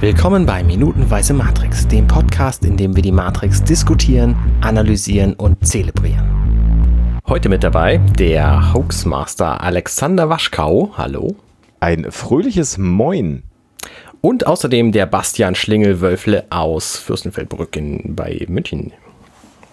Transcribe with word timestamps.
Willkommen 0.00 0.46
bei 0.46 0.64
Minutenweise 0.64 1.34
Matrix, 1.34 1.86
dem 1.86 2.06
Podcast, 2.06 2.64
in 2.64 2.78
dem 2.78 2.96
wir 2.96 3.02
die 3.02 3.12
Matrix 3.12 3.62
diskutieren, 3.62 4.34
analysieren 4.62 5.34
und 5.34 5.66
zelebrieren. 5.66 7.20
Heute 7.28 7.50
mit 7.50 7.62
dabei 7.62 7.98
der 7.98 8.72
Hoaxmaster 8.72 9.60
Alexander 9.62 10.30
Waschkau. 10.30 10.94
Hallo. 10.96 11.36
Ein 11.80 12.10
fröhliches 12.10 12.78
Moin. 12.78 13.42
Und 14.22 14.46
außerdem 14.46 14.90
der 14.92 15.04
Bastian 15.04 15.54
Schlingelwölfle 15.54 16.46
aus 16.48 16.96
Fürstenfeldbruck 16.96 17.76
in, 17.76 18.16
bei 18.16 18.46
München. 18.48 18.94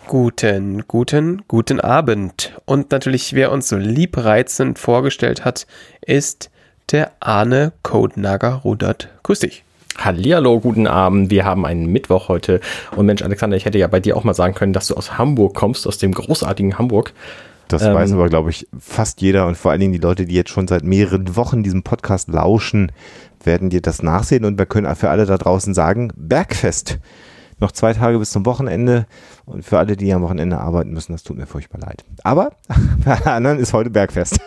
Guten, 0.07 0.83
guten, 0.89 1.43
guten 1.47 1.79
Abend. 1.79 2.51
Und 2.65 2.91
natürlich, 2.91 3.31
wer 3.31 3.53
uns 3.53 3.69
so 3.69 3.77
liebreizend 3.77 4.77
vorgestellt 4.77 5.45
hat, 5.45 5.67
ist 6.05 6.49
der 6.91 7.13
Arne 7.21 7.71
Codenager 7.81 8.55
Rudert. 8.55 9.07
Grüß 9.23 9.39
dich. 9.39 9.63
Hallihallo, 9.97 10.59
guten 10.59 10.85
Abend. 10.85 11.31
Wir 11.31 11.43
haben 11.43 11.65
einen 11.65 11.87
Mittwoch 11.87 12.29
heute. 12.29 12.61
Und 12.95 13.07
Mensch, 13.07 13.23
Alexander, 13.23 13.57
ich 13.57 13.65
hätte 13.65 13.79
ja 13.79 13.87
bei 13.87 13.99
dir 13.99 14.15
auch 14.15 14.23
mal 14.23 14.35
sagen 14.35 14.53
können, 14.53 14.71
dass 14.71 14.87
du 14.87 14.95
aus 14.95 15.17
Hamburg 15.17 15.55
kommst, 15.55 15.87
aus 15.87 15.97
dem 15.97 16.13
großartigen 16.13 16.77
Hamburg. 16.77 17.13
Das 17.67 17.81
ähm, 17.81 17.95
weiß 17.95 18.13
aber, 18.13 18.29
glaube 18.29 18.51
ich, 18.51 18.67
fast 18.79 19.21
jeder 19.21 19.47
und 19.47 19.57
vor 19.57 19.71
allen 19.71 19.79
Dingen 19.79 19.93
die 19.93 19.99
Leute, 19.99 20.25
die 20.25 20.35
jetzt 20.35 20.51
schon 20.51 20.67
seit 20.67 20.83
mehreren 20.83 21.35
Wochen 21.35 21.63
diesem 21.63 21.83
Podcast 21.83 22.29
lauschen, 22.29 22.91
werden 23.43 23.69
dir 23.69 23.81
das 23.81 24.03
nachsehen. 24.03 24.45
Und 24.45 24.59
wir 24.59 24.67
können 24.67 24.93
für 24.95 25.09
alle 25.09 25.25
da 25.25 25.37
draußen 25.37 25.73
sagen, 25.73 26.13
Bergfest. 26.15 26.99
Noch 27.59 27.71
zwei 27.71 27.93
Tage 27.93 28.19
bis 28.19 28.29
zum 28.29 28.45
Wochenende. 28.45 29.07
Und 29.45 29.65
für 29.65 29.79
alle, 29.79 29.97
die 29.97 30.13
am 30.13 30.21
Wochenende 30.21 30.59
arbeiten 30.59 30.91
müssen, 30.91 31.13
das 31.13 31.23
tut 31.23 31.37
mir 31.37 31.47
furchtbar 31.47 31.79
leid. 31.79 32.05
Aber 32.23 32.51
bei 33.03 33.15
anderen 33.25 33.57
ist 33.57 33.73
heute 33.73 33.89
Bergfest. 33.89 34.39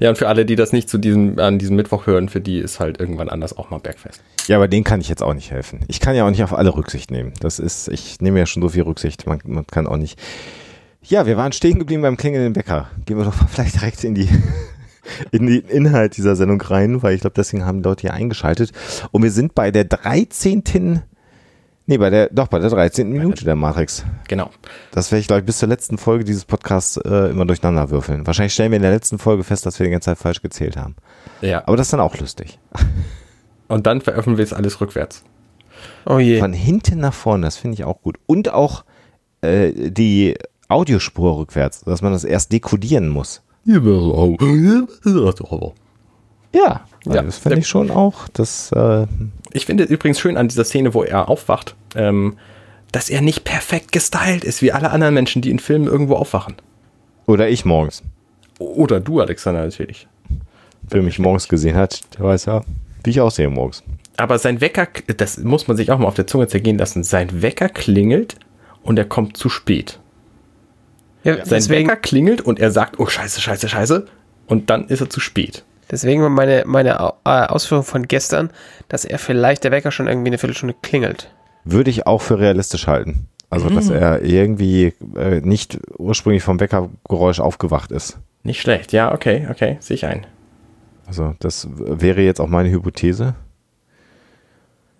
Ja, 0.00 0.10
und 0.10 0.18
für 0.18 0.28
alle, 0.28 0.46
die 0.46 0.56
das 0.56 0.72
nicht 0.72 0.88
zu 0.88 0.98
diesem, 0.98 1.38
an 1.38 1.58
diesem 1.58 1.76
Mittwoch 1.76 2.06
hören, 2.06 2.28
für 2.28 2.40
die 2.40 2.58
ist 2.58 2.80
halt 2.80 2.98
irgendwann 3.00 3.28
anders 3.28 3.56
auch 3.56 3.70
mal 3.70 3.78
Bergfest. 3.78 4.22
Ja, 4.46 4.56
aber 4.56 4.68
denen 4.68 4.84
kann 4.84 5.00
ich 5.00 5.08
jetzt 5.08 5.22
auch 5.22 5.34
nicht 5.34 5.50
helfen. 5.50 5.80
Ich 5.88 6.00
kann 6.00 6.16
ja 6.16 6.24
auch 6.24 6.30
nicht 6.30 6.42
auf 6.42 6.54
alle 6.54 6.74
Rücksicht 6.74 7.10
nehmen. 7.10 7.32
Das 7.40 7.58
ist, 7.58 7.88
ich 7.88 8.20
nehme 8.20 8.38
ja 8.38 8.46
schon 8.46 8.62
so 8.62 8.70
viel 8.70 8.82
Rücksicht. 8.82 9.26
Man, 9.26 9.40
man 9.44 9.66
kann 9.66 9.86
auch 9.86 9.96
nicht. 9.96 10.18
Ja, 11.02 11.26
wir 11.26 11.36
waren 11.36 11.52
stehen 11.52 11.78
geblieben 11.78 12.02
beim 12.02 12.16
klingelnden 12.16 12.56
Wecker. 12.56 12.88
Gehen 13.04 13.18
wir 13.18 13.24
doch 13.24 13.34
vielleicht 13.48 13.74
direkt 13.76 14.04
in 14.04 14.14
die, 14.14 14.28
in 15.32 15.46
den 15.46 15.62
Inhalt 15.62 16.16
dieser 16.16 16.36
Sendung 16.36 16.60
rein, 16.60 17.02
weil 17.02 17.14
ich 17.14 17.20
glaube, 17.20 17.34
deswegen 17.36 17.66
haben 17.66 17.82
Leute 17.82 18.02
hier 18.02 18.14
eingeschaltet. 18.14 18.72
Und 19.10 19.22
wir 19.22 19.30
sind 19.30 19.54
bei 19.54 19.70
der 19.70 19.84
13. 19.84 21.02
Nee, 21.88 21.96
bei 21.96 22.10
der, 22.10 22.28
doch, 22.28 22.48
bei 22.48 22.58
der 22.58 22.68
13. 22.68 23.10
Minute 23.10 23.46
der 23.46 23.56
Matrix. 23.56 24.04
Genau. 24.28 24.50
Das 24.90 25.10
werde 25.10 25.20
ich, 25.20 25.26
glaube 25.26 25.40
ich, 25.40 25.46
bis 25.46 25.56
zur 25.56 25.70
letzten 25.70 25.96
Folge 25.96 26.22
dieses 26.22 26.44
Podcasts 26.44 26.98
äh, 26.98 27.30
immer 27.30 27.46
durcheinander 27.46 27.88
würfeln. 27.88 28.26
Wahrscheinlich 28.26 28.52
stellen 28.52 28.72
wir 28.72 28.76
in 28.76 28.82
der 28.82 28.90
letzten 28.90 29.18
Folge 29.18 29.42
fest, 29.42 29.64
dass 29.64 29.78
wir 29.78 29.86
die 29.86 29.92
ganze 29.92 30.10
Zeit 30.10 30.18
falsch 30.18 30.42
gezählt 30.42 30.76
haben. 30.76 30.96
Ja. 31.40 31.62
Aber 31.66 31.78
das 31.78 31.86
ist 31.86 31.94
dann 31.94 32.00
auch 32.00 32.18
lustig. 32.18 32.58
Und 33.68 33.86
dann 33.86 34.02
veröffentlichen 34.02 34.36
wir 34.36 34.44
es 34.44 34.52
alles 34.52 34.82
rückwärts. 34.82 35.24
Oh 36.04 36.18
je. 36.18 36.40
Von 36.40 36.52
hinten 36.52 36.98
nach 36.98 37.14
vorne, 37.14 37.46
das 37.46 37.56
finde 37.56 37.76
ich 37.76 37.84
auch 37.84 38.02
gut. 38.02 38.18
Und 38.26 38.52
auch 38.52 38.84
äh, 39.40 39.90
die 39.90 40.36
Audiospur 40.68 41.38
rückwärts, 41.38 41.84
dass 41.84 42.02
man 42.02 42.12
das 42.12 42.24
erst 42.24 42.52
dekodieren 42.52 43.08
muss. 43.08 43.40
Ja, 46.54 46.82
ja, 47.14 47.22
das 47.22 47.38
finde 47.38 47.58
ich 47.58 47.68
schon 47.68 47.90
auch. 47.90 48.28
Das, 48.32 48.70
äh 48.72 49.06
ich 49.52 49.66
finde 49.66 49.84
übrigens 49.84 50.20
schön 50.20 50.36
an 50.36 50.48
dieser 50.48 50.64
Szene, 50.64 50.94
wo 50.94 51.02
er 51.02 51.28
aufwacht, 51.28 51.74
ähm, 51.94 52.36
dass 52.92 53.10
er 53.10 53.20
nicht 53.20 53.44
perfekt 53.44 53.92
gestylt 53.92 54.44
ist, 54.44 54.62
wie 54.62 54.72
alle 54.72 54.90
anderen 54.90 55.14
Menschen, 55.14 55.42
die 55.42 55.50
in 55.50 55.58
Filmen 55.58 55.86
irgendwo 55.86 56.16
aufwachen. 56.16 56.56
Oder 57.26 57.48
ich 57.48 57.64
morgens. 57.64 58.02
Oder 58.58 59.00
du, 59.00 59.20
Alexander, 59.20 59.62
natürlich. 59.62 60.08
Wer 60.82 61.02
mich 61.02 61.18
morgens 61.18 61.48
gesehen 61.48 61.76
hat, 61.76 62.00
der 62.16 62.24
weiß 62.24 62.46
ja, 62.46 62.62
wie 63.04 63.10
ich 63.10 63.20
aussehe 63.20 63.48
morgens. 63.48 63.82
Aber 64.16 64.38
sein 64.38 64.60
Wecker, 64.60 64.88
das 65.16 65.38
muss 65.38 65.68
man 65.68 65.76
sich 65.76 65.90
auch 65.90 65.98
mal 65.98 66.06
auf 66.06 66.14
der 66.14 66.26
Zunge 66.26 66.48
zergehen 66.48 66.78
lassen, 66.78 67.04
sein 67.04 67.42
Wecker 67.42 67.68
klingelt 67.68 68.36
und 68.82 68.98
er 68.98 69.04
kommt 69.04 69.36
zu 69.36 69.48
spät. 69.48 70.00
Ja, 71.22 71.36
sein 71.36 71.46
deswegen, 71.50 71.88
Wecker 71.88 72.00
klingelt 72.00 72.40
und 72.40 72.58
er 72.58 72.70
sagt, 72.70 72.98
oh 72.98 73.06
scheiße, 73.06 73.40
scheiße, 73.40 73.68
scheiße. 73.68 74.06
Und 74.46 74.70
dann 74.70 74.88
ist 74.88 75.00
er 75.00 75.10
zu 75.10 75.20
spät. 75.20 75.64
Deswegen 75.90 76.22
meine, 76.32 76.64
meine 76.66 77.12
äh, 77.24 77.46
Ausführung 77.46 77.84
von 77.84 78.06
gestern, 78.06 78.50
dass 78.88 79.04
er 79.04 79.18
vielleicht 79.18 79.64
der 79.64 79.70
Wecker 79.70 79.90
schon 79.90 80.06
irgendwie 80.06 80.28
eine 80.28 80.38
Viertelstunde 80.38 80.74
klingelt. 80.82 81.32
Würde 81.64 81.90
ich 81.90 82.06
auch 82.06 82.20
für 82.20 82.38
realistisch 82.38 82.86
halten. 82.86 83.28
Also, 83.50 83.70
mhm. 83.70 83.74
dass 83.74 83.88
er 83.88 84.22
irgendwie 84.22 84.92
äh, 85.16 85.40
nicht 85.40 85.78
ursprünglich 85.96 86.42
vom 86.42 86.60
Weckergeräusch 86.60 87.40
aufgewacht 87.40 87.92
ist. 87.92 88.18
Nicht 88.42 88.60
schlecht, 88.60 88.92
ja, 88.92 89.12
okay, 89.12 89.48
okay, 89.50 89.78
sehe 89.80 89.94
ich 89.94 90.04
ein. 90.04 90.26
Also, 91.06 91.34
das 91.40 91.68
wäre 91.72 92.20
jetzt 92.20 92.40
auch 92.40 92.48
meine 92.48 92.70
Hypothese. 92.70 93.34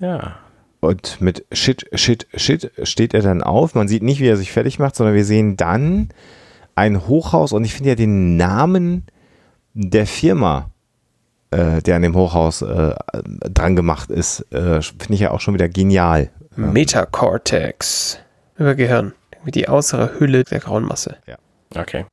Ja. 0.01 0.37
Und 0.81 1.21
mit 1.21 1.45
Shit, 1.53 1.87
Shit, 1.93 2.27
Shit 2.35 2.71
steht 2.85 3.13
er 3.13 3.21
dann 3.21 3.43
auf. 3.43 3.75
Man 3.75 3.89
sieht 3.89 4.03
nicht, 4.03 4.21
wie 4.21 4.29
er 4.29 4.37
sich 4.37 4.53
fertig 4.53 4.79
macht, 4.79 4.97
sondern 4.97 5.15
wir 5.15 5.25
sehen 5.25 5.57
dann 5.57 6.09
ein 6.75 7.07
Hochhaus 7.09 7.53
und 7.53 7.65
ich 7.65 7.75
finde 7.75 7.91
ja 7.91 7.97
den 7.97 8.37
Namen 8.37 9.05
der 9.75 10.07
Firma 10.07 10.71
äh, 11.51 11.83
der 11.83 11.97
an 11.97 12.03
dem 12.03 12.15
Hochhaus 12.15 12.63
äh, 12.63 12.95
dran 13.23 13.77
gemacht 13.77 14.11
ist, 14.11 14.41
äh, 14.53 14.83
finde 14.83 15.15
ich 15.15 15.21
ja 15.21 15.31
auch 15.31 15.41
schon 15.41 15.55
wieder 15.55 15.69
genial. 15.69 16.31
Metacortex. 16.57 18.19
Über 18.57 18.75
Gehirn. 18.75 19.13
Wie 19.45 19.51
die 19.51 19.69
äußere 19.69 20.19
Hülle 20.19 20.45
der 20.45 20.61
grauen 20.61 20.85
Masse. 20.85 21.17
Ja. 21.27 21.37
Okay. 21.77 22.05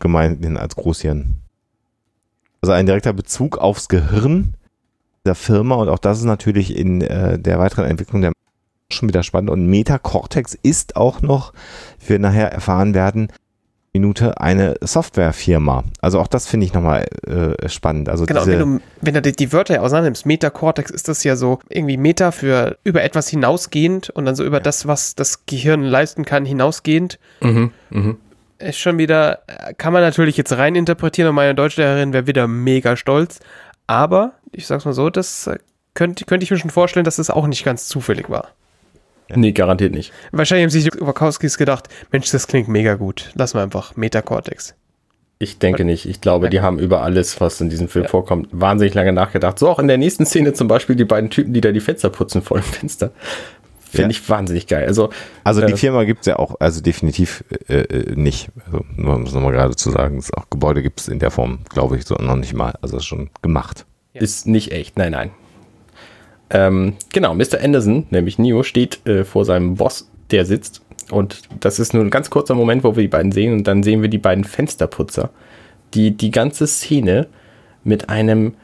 Gemeinhin 0.00 0.56
als 0.56 0.76
Großhirn. 0.76 1.38
Also 2.60 2.72
ein 2.72 2.86
direkter 2.86 3.12
Bezug 3.12 3.58
aufs 3.58 3.88
Gehirn 3.88 4.54
der 5.24 5.34
Firma 5.34 5.76
und 5.76 5.88
auch 5.88 5.98
das 5.98 6.18
ist 6.18 6.24
natürlich 6.24 6.76
in 6.76 7.00
äh, 7.00 7.38
der 7.38 7.58
weiteren 7.58 7.86
Entwicklung 7.86 8.22
der 8.22 8.32
schon 8.90 9.08
wieder 9.08 9.22
spannend 9.22 9.50
und 9.50 9.66
Metacortex 9.66 10.54
ist 10.62 10.96
auch 10.96 11.22
noch, 11.22 11.52
wie 12.00 12.10
wir 12.10 12.18
nachher 12.18 12.52
erfahren 12.52 12.94
werden, 12.94 13.28
Minute 13.92 14.40
eine 14.40 14.76
Softwarefirma. 14.80 15.84
Also 16.00 16.18
auch 16.18 16.26
das 16.26 16.46
finde 16.46 16.64
ich 16.64 16.72
nochmal 16.72 17.06
äh, 17.26 17.68
spannend. 17.68 18.08
Also 18.08 18.24
genau, 18.24 18.46
wenn 18.46 18.58
du, 18.58 18.80
wenn 19.02 19.14
du 19.14 19.20
die, 19.20 19.32
die 19.32 19.52
Wörter 19.52 19.74
ja 19.74 19.80
auseinander 19.82 20.08
nimmst, 20.08 20.24
Metacortex 20.24 20.90
ist 20.90 21.08
das 21.08 21.22
ja 21.24 21.36
so 21.36 21.58
irgendwie 21.68 21.98
Meta 21.98 22.30
für 22.30 22.78
über 22.84 23.02
etwas 23.02 23.28
hinausgehend 23.28 24.08
und 24.08 24.24
dann 24.24 24.34
so 24.34 24.44
über 24.44 24.58
ja. 24.58 24.62
das, 24.62 24.86
was 24.86 25.14
das 25.14 25.44
Gehirn 25.44 25.82
leisten 25.82 26.24
kann, 26.24 26.46
hinausgehend. 26.46 27.18
Mhm, 27.40 27.72
mh. 27.90 28.14
Ist 28.58 28.78
schon 28.78 28.96
wieder, 28.96 29.40
kann 29.76 29.92
man 29.92 30.02
natürlich 30.02 30.36
jetzt 30.36 30.52
rein 30.52 30.74
interpretieren 30.74 31.28
und 31.28 31.34
meine 31.34 31.54
Deutschlehrerin 31.54 32.12
wäre 32.12 32.26
wieder 32.26 32.46
mega 32.46 32.96
stolz. 32.96 33.40
Aber, 33.86 34.32
ich 34.52 34.66
sag's 34.66 34.84
mal 34.84 34.94
so, 34.94 35.10
das 35.10 35.50
könnte, 35.94 36.24
könnte 36.24 36.44
ich 36.44 36.50
mir 36.50 36.56
schon 36.56 36.70
vorstellen, 36.70 37.04
dass 37.04 37.16
das 37.16 37.28
auch 37.28 37.46
nicht 37.46 37.64
ganz 37.64 37.88
zufällig 37.88 38.30
war. 38.30 38.48
Nee, 39.34 39.52
garantiert 39.52 39.94
nicht. 39.94 40.12
Wahrscheinlich 40.30 40.64
haben 40.64 40.70
sich 40.70 40.84
die 40.84 41.00
Wachowskis 41.00 41.58
gedacht, 41.58 41.88
Mensch, 42.10 42.30
das 42.30 42.46
klingt 42.46 42.68
mega 42.68 42.94
gut. 42.94 43.30
Lass 43.34 43.54
mal 43.54 43.62
einfach 43.62 43.96
Metacortex. 43.96 44.74
Ich 45.38 45.58
denke 45.58 45.84
nicht. 45.84 46.06
Ich 46.06 46.20
glaube, 46.20 46.50
die 46.50 46.60
haben 46.60 46.78
über 46.78 47.02
alles, 47.02 47.40
was 47.40 47.60
in 47.60 47.68
diesem 47.68 47.88
Film 47.88 48.04
ja. 48.04 48.08
vorkommt, 48.08 48.48
wahnsinnig 48.52 48.94
lange 48.94 49.12
nachgedacht. 49.12 49.58
So 49.58 49.68
auch 49.68 49.80
in 49.80 49.88
der 49.88 49.98
nächsten 49.98 50.24
Szene 50.24 50.52
zum 50.52 50.68
Beispiel 50.68 50.94
die 50.94 51.04
beiden 51.04 51.30
Typen, 51.30 51.52
die 51.52 51.60
da 51.60 51.72
die 51.72 51.80
Fenster 51.80 52.10
putzen 52.10 52.42
vor 52.42 52.58
dem 52.58 52.64
Fenster. 52.64 53.10
Finde 53.80 54.04
ja. 54.04 54.10
ich 54.10 54.28
wahnsinnig 54.28 54.68
geil. 54.68 54.86
Also, 54.86 55.10
also 55.42 55.60
die 55.66 55.72
äh, 55.72 55.76
Firma 55.76 56.04
gibt 56.04 56.20
es 56.20 56.26
ja 56.26 56.38
auch, 56.38 56.60
also 56.60 56.80
definitiv 56.80 57.44
äh, 57.68 57.80
äh 57.80 58.14
nicht. 58.14 58.50
Also, 58.66 58.84
um 58.96 59.22
es 59.24 59.34
nochmal 59.34 59.52
gerade 59.52 59.74
zu 59.74 59.90
sagen, 59.90 60.16
es 60.16 60.32
auch 60.32 60.48
Gebäude 60.48 60.80
gibt 60.80 61.00
es 61.00 61.08
in 61.08 61.18
der 61.18 61.32
Form, 61.32 61.58
glaube 61.68 61.96
ich, 61.96 62.04
so 62.04 62.14
noch 62.14 62.36
nicht 62.36 62.54
mal. 62.54 62.74
Also 62.80 63.00
schon 63.00 63.30
gemacht. 63.42 63.84
Ja. 64.14 64.20
Ist 64.20 64.46
nicht 64.46 64.70
echt, 64.70 64.96
nein, 64.96 65.10
nein. 65.12 65.32
Ähm, 66.52 66.94
genau, 67.12 67.34
Mr. 67.34 67.60
Anderson, 67.62 68.06
nämlich 68.10 68.38
Neo, 68.38 68.62
steht 68.62 69.04
äh, 69.06 69.24
vor 69.24 69.44
seinem 69.44 69.76
Boss, 69.76 70.08
der 70.30 70.44
sitzt. 70.44 70.82
Und 71.10 71.42
das 71.60 71.78
ist 71.78 71.94
nur 71.94 72.04
ein 72.04 72.10
ganz 72.10 72.30
kurzer 72.30 72.54
Moment, 72.54 72.84
wo 72.84 72.94
wir 72.94 73.02
die 73.02 73.08
beiden 73.08 73.32
sehen. 73.32 73.54
Und 73.54 73.66
dann 73.66 73.82
sehen 73.82 74.02
wir 74.02 74.08
die 74.08 74.18
beiden 74.18 74.44
Fensterputzer, 74.44 75.30
die 75.94 76.16
die 76.16 76.30
ganze 76.30 76.66
Szene 76.66 77.26
mit 77.84 78.10
einem 78.10 78.54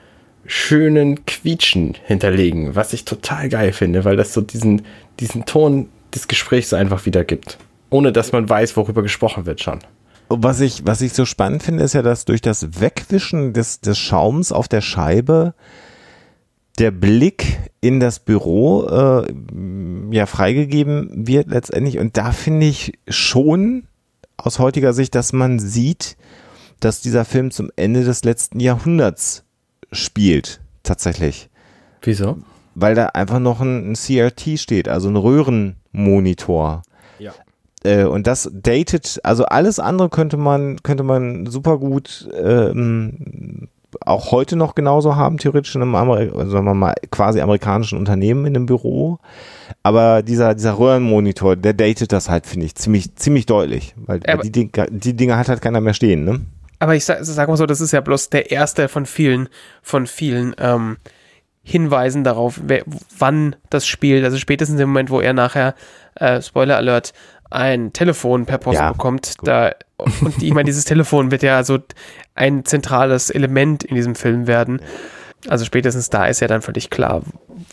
schönen 0.47 1.25
Quietschen 1.27 1.97
hinterlegen, 2.05 2.75
was 2.77 2.93
ich 2.93 3.05
total 3.05 3.49
geil 3.49 3.73
finde, 3.73 4.05
weil 4.05 4.17
das 4.17 4.33
so 4.33 4.41
diesen, 4.41 4.83
diesen 5.21 5.45
Ton 5.45 5.89
des 6.15 6.29
Gesprächs 6.29 6.73
einfach 6.73 7.07
wieder 7.07 7.25
gibt. 7.25 7.59
Ohne 7.91 8.13
dass 8.13 8.33
man 8.33 8.49
weiß, 8.49 8.77
worüber 8.77 9.03
gesprochen 9.03 9.47
wird 9.47 9.63
schon. 9.63 9.79
Was 10.29 10.61
ich, 10.61 10.87
was 10.87 11.01
ich 11.01 11.15
so 11.15 11.25
spannend 11.25 11.63
finde, 11.63 11.83
ist 11.85 11.95
ja, 11.95 12.03
dass 12.03 12.27
durch 12.27 12.43
das 12.43 12.81
Wegwischen 12.81 13.55
des, 13.55 13.81
des 13.81 13.99
Schaums 13.99 14.53
auf 14.53 14.69
der 14.69 14.83
Scheibe 14.83 15.55
der 16.79 16.91
Blick 16.91 17.59
in 17.81 18.01
das 18.01 18.21
Büro 18.21 18.87
äh, 18.87 19.33
ja 20.11 20.27
freigegeben 20.27 21.27
wird 21.27 21.49
letztendlich. 21.49 21.99
Und 21.99 22.17
da 22.17 22.33
finde 22.33 22.67
ich 22.67 22.93
schon 23.09 23.85
aus 24.37 24.59
heutiger 24.59 24.93
Sicht, 24.93 25.15
dass 25.15 25.33
man 25.33 25.59
sieht, 25.59 26.17
dass 26.81 27.01
dieser 27.01 27.25
Film 27.25 27.51
zum 27.51 27.71
Ende 27.77 28.05
des 28.05 28.25
letzten 28.25 28.61
Jahrhunderts 28.61 29.45
spielt, 29.91 30.61
tatsächlich. 30.83 31.49
Wieso? 32.03 32.39
Weil 32.75 32.95
da 32.95 33.07
einfach 33.07 33.41
noch 33.41 33.61
ein, 33.61 33.93
ein 33.93 33.95
CRT 33.95 34.59
steht, 34.59 34.89
also 34.89 35.09
ein 35.09 35.17
Röhrenmonitor. 35.17 36.83
Ja. 37.19 37.33
Äh, 37.83 38.05
und 38.05 38.29
das 38.29 38.51
datet, 38.53 39.19
also 39.25 39.45
alles 39.47 39.81
andere 39.81 40.09
könnte 40.09 40.37
man, 40.37 40.81
könnte 40.83 41.03
man 41.03 41.47
super 41.47 41.79
gut 41.79 42.29
ähm, 42.41 43.69
auch 44.05 44.33
heute 44.33 44.57
noch 44.57 44.75
genauso 44.75 45.17
haben, 45.17 45.39
theoretisch 45.39 45.75
in 45.75 45.83
einem 45.83 45.95
Ameri 45.95 46.31
sagen 46.51 46.67
wir 46.67 46.75
mal, 46.75 46.95
quasi 47.11 47.41
amerikanischen 47.41 47.99
Unternehmen 47.99 48.45
in 48.47 48.55
einem 48.57 48.67
Büro. 48.67 49.19
Aber 49.83 50.23
dieser, 50.23 50.55
dieser 50.55 50.79
Röhrenmonitor, 50.79 51.57
der 51.57 51.73
datet 51.73 52.13
das 52.13 52.29
halt, 52.29 52.47
finde 52.47 52.67
ich, 52.67 52.75
ziemlich, 52.75 53.15
ziemlich 53.17 53.47
deutlich. 53.47 53.95
Weil 53.97 54.21
Aber- 54.27 54.43
die, 54.43 54.53
Ding, 54.53 54.71
die 54.91 55.15
Dinge 55.15 55.37
hat 55.37 55.49
halt 55.49 55.63
keiner 55.63 55.81
mehr 55.81 55.95
stehen, 55.95 56.25
ne? 56.25 56.41
Aber 56.81 56.95
ich 56.95 57.05
sag, 57.05 57.19
sag 57.25 57.49
mal 57.49 57.57
so, 57.57 57.67
das 57.67 57.81
ist 57.81 57.93
ja 57.93 58.01
bloß 58.01 58.31
der 58.31 58.53
erste 58.53 58.89
von 58.89 59.05
vielen, 59.05 59.49
von 59.83 60.07
vielen 60.07 60.55
ähm, 60.59 60.99
Hinweisen 61.65 62.23
darauf, 62.25 62.61
wer, 62.65 62.85
wann 63.19 63.57
das 63.69 63.87
spielt. 63.87 64.25
Also 64.25 64.39
spätestens 64.39 64.81
im 64.81 64.89
Moment, 64.91 65.11
wo 65.11 65.21
er 65.21 65.33
nachher, 65.33 65.75
äh, 66.15 66.41
Spoiler 66.41 66.77
Alert, 66.77 67.13
ein 67.51 67.93
Telefon 67.93 68.47
per 68.47 68.59
Post 68.59 68.79
Ja, 68.79 68.93
bekommt, 68.93 69.35
da 69.43 69.73
und 69.97 70.43
ich 70.43 70.55
meine, 70.55 70.67
dieses 70.67 70.85
Telefon 70.85 71.31
wird 71.31 71.43
ja 71.43 71.65
so 71.65 71.79
ein 72.35 72.65
zentrales 72.65 73.31
Element 73.31 73.85
in 73.85 73.97
diesem 73.97 74.15
Film 74.15 74.47
werden. 74.47 74.81
Also 75.49 75.65
spätestens 75.65 76.11
da 76.11 76.27
ist 76.27 76.41
ja 76.41 76.49
dann 76.49 76.63
völlig 76.63 76.91
klar, 76.91 77.23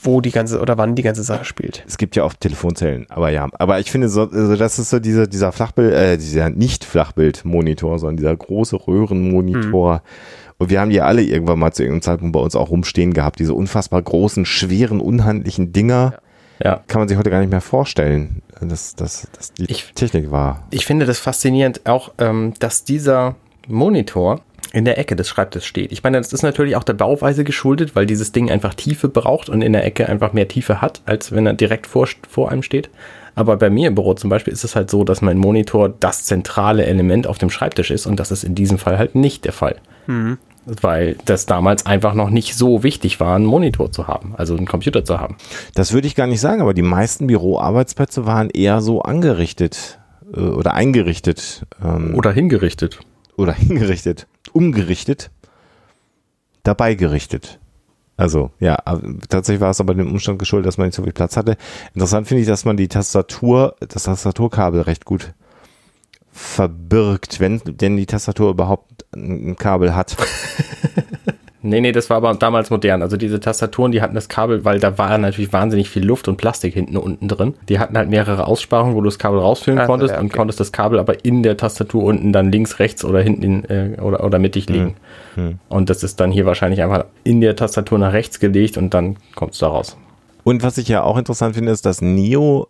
wo 0.04 0.22
die 0.22 0.32
ganze 0.32 0.60
oder 0.60 0.78
wann 0.78 0.96
die 0.96 1.02
ganze 1.02 1.24
Sache 1.24 1.46
spielt. 1.46 1.84
Es 1.88 1.98
gibt 1.98 2.16
ja 2.16 2.24
auch 2.24 2.34
Telefonzellen, 2.34 3.08
aber 3.10 3.30
ja. 3.30 3.48
Aber 3.54 3.80
ich 3.80 3.92
finde, 3.92 4.08
so, 4.10 4.30
also 4.30 4.56
das 4.56 4.78
ist 4.78 4.92
so 4.92 5.00
dieser, 5.00 5.26
dieser 5.28 5.52
Flachbild, 5.52 5.94
äh, 5.94 6.18
dieser 6.18 6.50
nicht 6.50 6.86
Flachbildmonitor, 6.86 7.98
sondern 7.98 8.18
dieser 8.18 8.36
große 8.36 8.88
Röhrenmonitor. 8.88 10.04
Und 10.58 10.70
wir 10.70 10.80
haben 10.80 10.90
die 10.90 11.02
alle 11.02 11.24
irgendwann 11.24 11.60
mal 11.60 11.72
zu 11.72 11.84
irgendeinem 11.84 12.04
Zeitpunkt 12.04 12.34
bei 12.34 12.40
uns 12.40 12.56
auch 12.56 12.70
rumstehen 12.70 13.14
gehabt. 13.14 13.40
Diese 13.40 13.54
unfassbar 13.54 14.02
großen, 14.02 14.46
schweren, 14.46 15.02
unhandlichen 15.02 15.74
Dinger. 15.74 16.14
Ja. 16.14 16.20
Kann 16.60 17.00
man 17.02 17.08
sich 17.08 17.18
heute 17.18 17.30
gar 17.30 17.40
nicht 17.42 17.52
mehr 17.52 17.62
vorstellen, 17.62 18.42
dass, 18.62 18.96
dass, 18.96 19.28
dass 19.38 19.54
die 19.54 19.66
Ich- 19.70 19.92
Technik 19.94 20.32
war. 20.32 20.64
Ich 20.72 20.86
finde 20.86 21.06
das 21.06 21.20
faszinierend 21.20 21.82
auch, 21.86 22.12
ähm, 22.18 22.54
dass 22.60 22.84
dieser 22.84 23.36
Monitor 23.68 24.42
in 24.74 24.84
der 24.86 24.98
Ecke 24.98 25.16
des 25.16 25.30
Schreibtisches 25.30 25.66
steht. 25.66 25.92
Ich 25.92 26.04
meine, 26.04 26.18
das 26.18 26.34
ist 26.34 26.42
natürlich 26.42 26.76
auch 26.76 26.84
der 26.84 26.94
Bauweise 26.94 27.44
geschuldet, 27.44 27.96
weil 27.96 28.06
dieses 28.06 28.32
Ding 28.32 28.52
einfach 28.52 28.74
Tiefe 28.74 29.08
braucht 29.08 29.48
und 29.50 29.62
in 29.62 29.74
der 29.74 29.86
Ecke 29.86 30.08
einfach 30.10 30.34
mehr 30.34 30.48
Tiefe 30.48 30.82
hat, 30.82 31.02
als 31.06 31.32
wenn 31.32 31.46
er 31.46 31.54
direkt 31.54 31.88
vor, 31.88 32.08
vor 32.30 32.52
einem 32.52 32.62
steht. 32.64 32.90
Aber 33.36 33.58
bei 33.58 33.70
mir 33.70 33.88
im 33.90 33.96
Büro 33.96 34.14
zum 34.14 34.30
Beispiel 34.30 34.54
ist 34.54 34.64
es 34.64 34.76
halt 34.76 34.90
so, 34.90 35.04
dass 35.04 35.22
mein 35.22 35.38
Monitor 35.38 35.90
das 35.90 36.24
zentrale 36.26 36.86
Element 36.86 37.28
auf 37.28 37.38
dem 37.38 37.50
Schreibtisch 37.50 37.92
ist 37.92 38.06
und 38.06 38.20
das 38.20 38.32
ist 38.32 38.44
in 38.44 38.56
diesem 38.56 38.78
Fall 38.78 38.98
halt 38.98 39.16
nicht 39.16 39.46
der 39.46 39.54
Fall. 39.54 39.76
Weil 40.66 41.18
das 41.26 41.46
damals 41.46 41.86
einfach 41.86 42.16
noch 42.16 42.30
nicht 42.32 42.56
so 42.56 42.82
wichtig 42.82 43.20
war, 43.20 43.36
einen 43.36 43.46
Monitor 43.46 43.92
zu 43.92 44.08
haben, 44.08 44.34
also 44.36 44.56
einen 44.56 44.66
Computer 44.66 45.06
zu 45.06 45.20
haben. 45.20 45.38
Das 45.76 45.94
würde 45.94 46.08
ich 46.08 46.16
gar 46.16 46.28
nicht 46.28 46.42
sagen, 46.42 46.62
aber 46.62 46.74
die 46.74 46.82
meisten 46.82 47.28
Büroarbeitsplätze 47.28 48.26
waren 48.26 48.50
eher 48.50 48.82
so 48.82 49.02
angerichtet 49.02 50.00
äh, 50.36 50.40
oder 50.40 50.74
eingerichtet. 50.74 51.66
Ähm, 51.84 52.16
Oder 52.16 52.32
hingerichtet. 52.32 53.00
oder 53.38 53.54
hingerichtet, 53.54 54.28
umgerichtet, 54.54 55.30
dabei 56.64 56.96
gerichtet. 56.96 57.60
Also, 58.18 58.52
ja, 58.62 58.78
tatsächlich 59.28 59.60
war 59.60 59.72
es 59.72 59.82
aber 59.82 59.94
dem 59.94 60.10
Umstand 60.10 60.40
geschuldet, 60.40 60.68
dass 60.68 60.78
man 60.78 60.88
nicht 60.88 60.96
so 60.96 61.04
viel 61.04 61.12
Platz 61.12 61.36
hatte. 61.36 61.58
Interessant 61.94 62.28
finde 62.28 62.42
ich, 62.42 62.48
dass 62.48 62.64
man 62.64 62.78
die 62.78 62.88
Tastatur, 62.88 63.76
das 63.80 64.04
Tastaturkabel 64.04 64.82
recht 64.82 65.04
gut 65.04 65.34
verbirgt, 66.36 67.40
wenn 67.40 67.62
denn 67.66 67.96
die 67.96 68.06
Tastatur 68.06 68.52
überhaupt 68.52 69.06
ein 69.16 69.56
Kabel 69.56 69.96
hat. 69.96 70.16
Nee, 71.68 71.82
nee, 71.82 71.92
das 71.92 72.12
war 72.12 72.18
aber 72.18 72.32
damals 72.36 72.70
modern. 72.70 73.02
Also 73.02 73.18
diese 73.18 73.40
Tastaturen, 73.40 73.92
die 73.92 74.00
hatten 74.00 74.14
das 74.14 74.30
Kabel, 74.30 74.66
weil 74.66 74.80
da 74.80 75.00
war 75.00 75.18
natürlich 75.18 75.52
wahnsinnig 75.52 75.90
viel 75.90 76.06
Luft 76.06 76.28
und 76.28 76.38
Plastik 76.38 76.76
hinten 76.76 76.96
und 76.96 77.04
unten 77.04 77.28
drin. 77.28 77.56
Die 77.70 77.80
hatten 77.80 77.98
halt 77.98 78.08
mehrere 78.08 78.46
Aussparungen, 78.46 78.96
wo 78.96 79.02
du 79.02 79.06
das 79.06 79.18
Kabel 79.18 79.40
rausfüllen 79.40 79.80
Also, 79.80 79.92
konntest 79.92 80.14
ja, 80.14 80.20
und 80.20 80.28
okay. 80.28 80.38
konntest 80.38 80.60
das 80.60 80.72
Kabel 80.72 81.00
aber 81.00 81.26
in 81.26 81.42
der 81.42 81.58
Tastatur 81.58 82.04
unten 82.04 82.32
dann 82.32 82.52
links, 82.52 82.78
rechts 82.78 83.04
oder 83.04 83.20
hinten 83.20 83.42
in, 83.42 83.66
äh, 83.66 84.00
oder, 84.00 84.24
oder 84.24 84.38
mittig 84.38 84.70
legen. 84.70 84.96
Und 85.68 85.90
das 85.90 86.04
ist 86.04 86.20
dann 86.20 86.32
hier 86.32 86.46
wahrscheinlich 86.46 86.84
einfach 86.84 87.06
in 87.24 87.42
der 87.42 87.56
Tastatur 87.56 87.98
nach 87.98 88.14
rechts 88.14 88.40
gelegt 88.40 88.78
und 88.78 88.94
dann 88.94 89.18
kommt 89.34 89.54
es 89.54 89.58
da 89.58 89.68
raus. 89.68 89.98
Und 90.44 90.62
was 90.62 90.78
ich 90.78 90.88
ja 90.88 91.02
auch 91.02 91.18
interessant 91.18 91.56
finde, 91.56 91.72
ist, 91.72 91.88
dass 91.88 92.00
Neo 92.00 92.68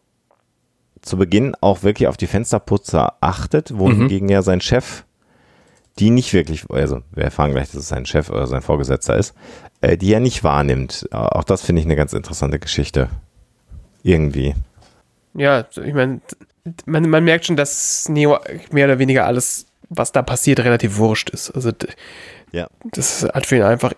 zu 1.05 1.17
Beginn 1.17 1.55
auch 1.61 1.83
wirklich 1.83 2.07
auf 2.07 2.17
die 2.17 2.27
Fensterputzer 2.27 3.15
achtet, 3.21 3.77
wohingegen 3.77 4.29
ja 4.29 4.41
sein 4.41 4.61
Chef 4.61 5.03
die 5.99 6.09
nicht 6.09 6.33
wirklich, 6.33 6.69
also 6.69 7.01
wir 7.13 7.23
erfahren 7.23 7.51
gleich, 7.51 7.67
dass 7.67 7.75
es 7.75 7.87
sein 7.87 8.05
Chef 8.05 8.29
oder 8.29 8.47
sein 8.47 8.61
Vorgesetzter 8.61 9.15
ist, 9.17 9.33
äh, 9.81 9.97
die 9.97 10.11
er 10.13 10.19
nicht 10.19 10.43
wahrnimmt. 10.43 11.07
Auch 11.11 11.43
das 11.43 11.61
finde 11.61 11.79
ich 11.79 11.85
eine 11.85 11.95
ganz 11.95 12.13
interessante 12.13 12.59
Geschichte. 12.59 13.09
Irgendwie. 14.03 14.55
Ja, 15.33 15.65
ich 15.71 15.93
meine, 15.93 16.21
man, 16.85 17.09
man 17.09 17.23
merkt 17.23 17.45
schon, 17.45 17.55
dass 17.55 18.09
Neo 18.09 18.37
mehr 18.71 18.85
oder 18.85 18.99
weniger 18.99 19.25
alles, 19.25 19.67
was 19.89 20.11
da 20.11 20.21
passiert, 20.21 20.59
relativ 20.59 20.97
wurscht 20.97 21.29
ist. 21.29 21.51
Also 21.51 21.71
Ja. 22.51 22.67
das 22.91 23.23
hat 23.23 23.45
für 23.45 23.55
ihn 23.55 23.63
einfach 23.63 23.93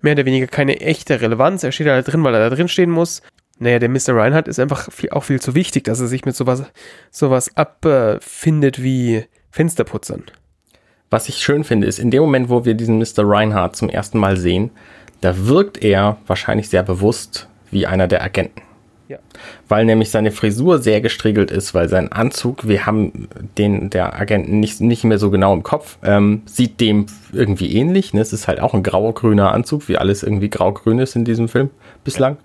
mehr 0.00 0.14
oder 0.14 0.24
weniger 0.24 0.46
keine 0.46 0.80
echte 0.80 1.20
Relevanz. 1.20 1.62
Er 1.62 1.72
steht 1.72 1.86
da 1.86 2.00
drin, 2.02 2.24
weil 2.24 2.34
er 2.34 2.48
da 2.48 2.56
drin 2.56 2.68
stehen 2.68 2.90
muss. 2.90 3.22
Naja, 3.58 3.78
der 3.78 3.88
Mr. 3.88 4.16
Reinhardt 4.16 4.48
ist 4.48 4.58
einfach 4.58 4.90
viel, 4.90 5.10
auch 5.10 5.24
viel 5.24 5.40
zu 5.40 5.54
wichtig, 5.54 5.84
dass 5.84 6.00
er 6.00 6.08
sich 6.08 6.24
mit 6.24 6.34
sowas, 6.34 6.64
sowas 7.10 7.56
abfindet 7.56 8.82
wie 8.82 9.24
Fensterputzern. 9.50 10.24
Was 11.10 11.28
ich 11.28 11.36
schön 11.36 11.62
finde, 11.62 11.86
ist 11.86 12.00
in 12.00 12.10
dem 12.10 12.22
Moment, 12.22 12.48
wo 12.48 12.64
wir 12.64 12.74
diesen 12.74 12.98
Mr. 12.98 13.18
Reinhardt 13.18 13.76
zum 13.76 13.88
ersten 13.88 14.18
Mal 14.18 14.36
sehen, 14.36 14.70
da 15.20 15.46
wirkt 15.46 15.82
er 15.82 16.16
wahrscheinlich 16.26 16.68
sehr 16.68 16.82
bewusst 16.82 17.48
wie 17.70 17.86
einer 17.86 18.08
der 18.08 18.22
Agenten. 18.22 18.62
Ja. 19.08 19.18
Weil 19.68 19.84
nämlich 19.84 20.10
seine 20.10 20.30
Frisur 20.30 20.78
sehr 20.78 21.00
gestriegelt 21.00 21.50
ist, 21.50 21.74
weil 21.74 21.88
sein 21.88 22.10
Anzug, 22.10 22.66
wir 22.66 22.86
haben 22.86 23.28
den 23.58 23.90
der 23.90 24.18
Agenten 24.18 24.60
nicht, 24.60 24.80
nicht 24.80 25.04
mehr 25.04 25.18
so 25.18 25.30
genau 25.30 25.52
im 25.52 25.62
Kopf, 25.62 25.98
ähm, 26.02 26.42
sieht 26.46 26.80
dem 26.80 27.06
irgendwie 27.32 27.76
ähnlich. 27.76 28.14
Ne? 28.14 28.22
Es 28.22 28.32
ist 28.32 28.48
halt 28.48 28.60
auch 28.60 28.74
ein 28.74 28.82
grau-grüner 28.82 29.52
Anzug, 29.52 29.88
wie 29.88 29.98
alles 29.98 30.22
irgendwie 30.22 30.48
grau-grün 30.48 30.98
ist 30.98 31.16
in 31.16 31.24
diesem 31.24 31.48
Film 31.48 31.70
bislang. 32.02 32.38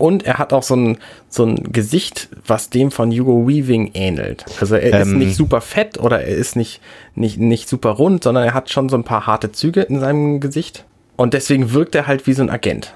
Und 0.00 0.24
er 0.24 0.38
hat 0.38 0.52
auch 0.52 0.62
so 0.62 0.74
ein, 0.74 0.98
so 1.28 1.44
ein 1.44 1.72
Gesicht, 1.72 2.30
was 2.46 2.70
dem 2.70 2.90
von 2.90 3.10
Hugo 3.12 3.46
Weaving 3.46 3.90
ähnelt. 3.94 4.46
Also 4.60 4.76
er 4.76 5.00
ist 5.00 5.08
Ähm. 5.08 5.18
nicht 5.18 5.36
super 5.36 5.60
fett 5.60 5.98
oder 5.98 6.22
er 6.22 6.34
ist 6.36 6.56
nicht, 6.56 6.80
nicht, 7.14 7.38
nicht 7.38 7.68
super 7.68 7.90
rund, 7.90 8.24
sondern 8.24 8.44
er 8.44 8.54
hat 8.54 8.70
schon 8.70 8.88
so 8.88 8.96
ein 8.96 9.04
paar 9.04 9.26
harte 9.26 9.52
Züge 9.52 9.82
in 9.82 10.00
seinem 10.00 10.40
Gesicht. 10.40 10.84
Und 11.16 11.34
deswegen 11.34 11.72
wirkt 11.72 11.94
er 11.94 12.06
halt 12.06 12.26
wie 12.26 12.32
so 12.32 12.42
ein 12.42 12.50
Agent. 12.50 12.94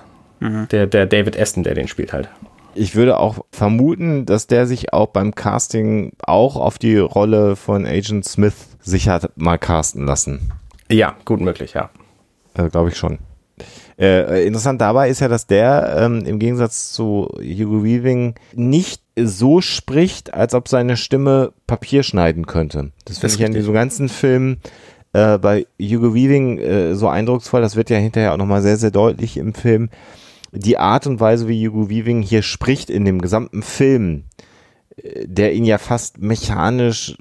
Der, 0.72 0.86
der 0.86 1.06
David 1.06 1.38
Aston, 1.40 1.62
der 1.62 1.74
den 1.74 1.88
spielt 1.88 2.12
halt. 2.12 2.28
Ich 2.74 2.96
würde 2.96 3.18
auch 3.18 3.44
vermuten, 3.52 4.26
dass 4.26 4.46
der 4.46 4.66
sich 4.66 4.92
auch 4.92 5.06
beim 5.06 5.34
Casting 5.34 6.12
auch 6.22 6.56
auf 6.56 6.78
die 6.78 6.98
Rolle 6.98 7.56
von 7.56 7.86
Agent 7.86 8.24
Smith 8.26 8.54
sich 8.80 9.08
hat 9.08 9.30
mal 9.36 9.58
casten 9.58 10.04
lassen. 10.06 10.52
Ja, 10.90 11.14
gut 11.24 11.40
möglich, 11.40 11.74
ja. 11.74 11.88
Also 12.54 12.68
glaube 12.70 12.90
ich 12.90 12.96
schon. 12.96 13.18
Äh, 13.99 14.46
interessant 14.46 14.81
dabei 14.81 15.08
ist 15.08 15.20
ja, 15.20 15.29
dass 15.29 15.46
der 15.46 15.96
ähm, 15.99 16.25
im 16.26 16.38
Gegensatz 16.38 16.92
zu 16.92 17.28
Hugo 17.38 17.85
Weaving 17.85 18.35
nicht 18.54 19.02
so 19.16 19.61
spricht, 19.61 20.35
als 20.35 20.54
ob 20.54 20.68
seine 20.68 20.97
Stimme 20.97 21.52
Papier 21.66 22.02
schneiden 22.02 22.47
könnte. 22.47 22.90
Das 23.04 23.18
finde 23.18 23.37
ich 23.37 23.45
an 23.45 23.52
diesem 23.52 23.73
ganzen 23.73 24.09
Film 24.09 24.59
äh, 25.12 25.38
bei 25.38 25.66
Hugo 25.80 26.14
Weaving 26.14 26.59
äh, 26.59 26.95
so 26.95 27.09
eindrucksvoll. 27.09 27.61
Das 27.61 27.76
wird 27.76 27.90
ja 27.90 27.99
hinterher 27.99 28.33
auch 28.33 28.38
nochmal 28.38 28.62
sehr, 28.62 28.76
sehr 28.76 28.90
deutlich 28.90 29.37
im 29.37 29.54
Film. 29.54 29.90
Die 30.50 30.78
Art 30.78 31.07
und 31.07 31.21
Weise, 31.21 31.49
wie 31.49 31.66
Hugo 31.66 31.88
Weaving 31.88 32.23
hier 32.23 32.42
spricht 32.42 32.90
in 32.90 33.04
dem 33.04 33.21
gesamten 33.21 33.62
Film, 33.62 34.25
äh, 34.38 34.53
der 35.02 35.54
ihn 35.54 35.64
ja 35.64 35.78
fast 35.78 36.18
mechanisch, 36.18 37.16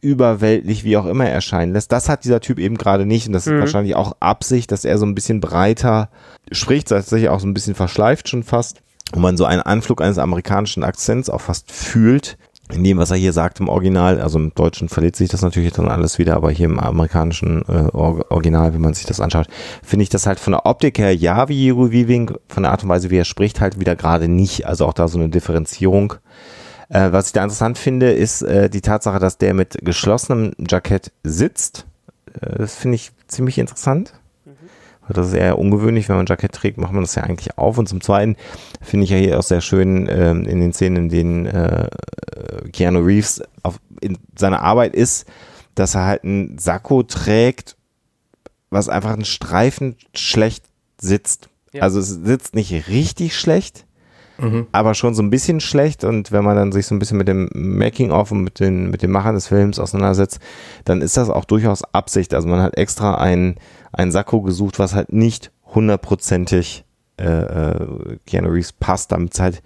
überweltlich, 0.00 0.84
wie 0.84 0.96
auch 0.96 1.06
immer 1.06 1.26
erscheinen 1.26 1.72
lässt. 1.72 1.90
Das 1.90 2.08
hat 2.08 2.24
dieser 2.24 2.40
Typ 2.40 2.58
eben 2.58 2.76
gerade 2.76 3.04
nicht 3.06 3.26
und 3.26 3.32
das 3.32 3.46
ist 3.46 3.58
wahrscheinlich 3.58 3.96
auch 3.96 4.16
Absicht, 4.20 4.70
dass 4.70 4.84
er 4.84 4.98
so 4.98 5.06
ein 5.06 5.14
bisschen 5.14 5.40
breiter 5.40 6.08
spricht, 6.52 6.88
tatsächlich 6.88 7.28
auch 7.28 7.40
so 7.40 7.46
ein 7.46 7.54
bisschen 7.54 7.74
verschleift 7.74 8.28
schon 8.28 8.44
fast 8.44 8.80
und 9.12 9.22
man 9.22 9.36
so 9.36 9.44
einen 9.44 9.62
Anflug 9.62 10.02
eines 10.02 10.18
amerikanischen 10.18 10.84
Akzents 10.84 11.28
auch 11.28 11.40
fast 11.40 11.72
fühlt. 11.72 12.38
In 12.72 12.82
dem, 12.82 12.98
was 12.98 13.12
er 13.12 13.16
hier 13.16 13.32
sagt 13.32 13.60
im 13.60 13.68
Original, 13.68 14.20
also 14.20 14.40
im 14.40 14.52
Deutschen 14.52 14.88
verliert 14.88 15.14
sich 15.14 15.28
das 15.28 15.42
natürlich 15.42 15.72
dann 15.72 15.88
alles 15.88 16.18
wieder, 16.18 16.34
aber 16.34 16.50
hier 16.50 16.66
im 16.66 16.80
amerikanischen 16.80 17.62
äh, 17.68 17.88
Or- 17.92 18.28
Original, 18.28 18.74
wenn 18.74 18.80
man 18.80 18.92
sich 18.92 19.06
das 19.06 19.20
anschaut, 19.20 19.46
finde 19.84 20.02
ich 20.02 20.08
das 20.08 20.26
halt 20.26 20.40
von 20.40 20.52
der 20.52 20.66
Optik 20.66 20.98
her 20.98 21.14
ja 21.14 21.48
wie 21.48 21.70
Hugo 21.70 21.92
Weaving, 21.92 22.32
von 22.48 22.64
der 22.64 22.72
Art 22.72 22.82
und 22.82 22.88
Weise, 22.88 23.10
wie 23.10 23.18
er 23.18 23.24
spricht, 23.24 23.60
halt 23.60 23.78
wieder 23.78 23.94
gerade 23.94 24.26
nicht. 24.26 24.66
Also 24.66 24.84
auch 24.84 24.94
da 24.94 25.06
so 25.06 25.16
eine 25.16 25.28
Differenzierung. 25.28 26.14
Äh, 26.88 27.12
was 27.12 27.28
ich 27.28 27.32
da 27.32 27.42
interessant 27.42 27.78
finde, 27.78 28.12
ist 28.12 28.42
äh, 28.42 28.70
die 28.70 28.80
Tatsache, 28.80 29.18
dass 29.18 29.38
der 29.38 29.54
mit 29.54 29.78
geschlossenem 29.82 30.52
Jackett 30.58 31.12
sitzt. 31.24 31.86
Äh, 32.40 32.58
das 32.58 32.76
finde 32.76 32.96
ich 32.96 33.12
ziemlich 33.26 33.58
interessant. 33.58 34.14
Weil 35.06 35.14
Das 35.14 35.28
ist 35.28 35.34
eher 35.34 35.58
ungewöhnlich, 35.58 36.08
wenn 36.08 36.16
man 36.16 36.24
ein 36.24 36.28
Jackett 36.28 36.52
trägt, 36.52 36.78
macht 36.78 36.92
man 36.92 37.02
das 37.02 37.14
ja 37.14 37.22
eigentlich 37.22 37.58
auf. 37.58 37.78
Und 37.78 37.88
zum 37.88 38.00
Zweiten 38.00 38.36
finde 38.82 39.04
ich 39.04 39.10
ja 39.10 39.16
hier 39.16 39.38
auch 39.38 39.44
sehr 39.44 39.60
schön 39.60 40.08
ähm, 40.10 40.44
in 40.44 40.60
den 40.60 40.72
Szenen, 40.72 40.96
in 40.96 41.08
denen 41.08 41.46
äh, 41.46 41.88
Keanu 42.72 43.00
Reeves 43.00 43.42
auf, 43.62 43.78
in 44.00 44.18
seiner 44.36 44.62
Arbeit 44.62 44.94
ist, 44.94 45.26
dass 45.74 45.94
er 45.94 46.06
halt 46.06 46.24
ein 46.24 46.58
Sakko 46.58 47.02
trägt, 47.02 47.76
was 48.70 48.88
einfach 48.88 49.12
ein 49.12 49.24
Streifen 49.24 49.96
schlecht 50.14 50.64
sitzt. 51.00 51.48
Ja. 51.72 51.82
Also 51.82 52.00
es 52.00 52.08
sitzt 52.08 52.54
nicht 52.54 52.88
richtig 52.88 53.38
schlecht, 53.38 53.85
mhm. 54.38 54.66
aber 54.72 54.94
schon 54.94 55.14
so 55.14 55.22
ein 55.22 55.30
bisschen 55.30 55.60
schlecht. 55.60 56.04
Und 56.04 56.32
wenn 56.32 56.44
man 56.44 56.56
dann 56.56 56.72
sich 56.72 56.86
so 56.86 56.94
ein 56.94 56.98
bisschen 56.98 57.18
mit 57.18 57.28
dem 57.28 57.48
Making-of 57.52 58.32
und 58.32 58.42
mit 58.42 58.60
den, 58.60 58.90
mit 58.90 59.02
den 59.02 59.10
Machern 59.10 59.34
des 59.34 59.48
Films 59.48 59.78
auseinandersetzt, 59.78 60.40
dann 60.84 61.02
ist 61.02 61.16
das 61.16 61.30
auch 61.30 61.44
durchaus 61.44 61.82
Absicht. 61.94 62.34
Also 62.34 62.48
man 62.48 62.60
hat 62.60 62.76
extra 62.76 63.16
ein, 63.16 63.56
ein 63.92 64.12
Sakko 64.12 64.42
gesucht, 64.42 64.78
was 64.78 64.94
halt 64.94 65.12
nicht 65.12 65.50
hundertprozentig 65.74 66.84
äh, 67.18 67.24
äh, 67.24 68.18
Keanu 68.26 68.48
Reeves 68.48 68.72
passt, 68.72 69.12
damit 69.12 69.34
es 69.34 69.40
halt 69.40 69.62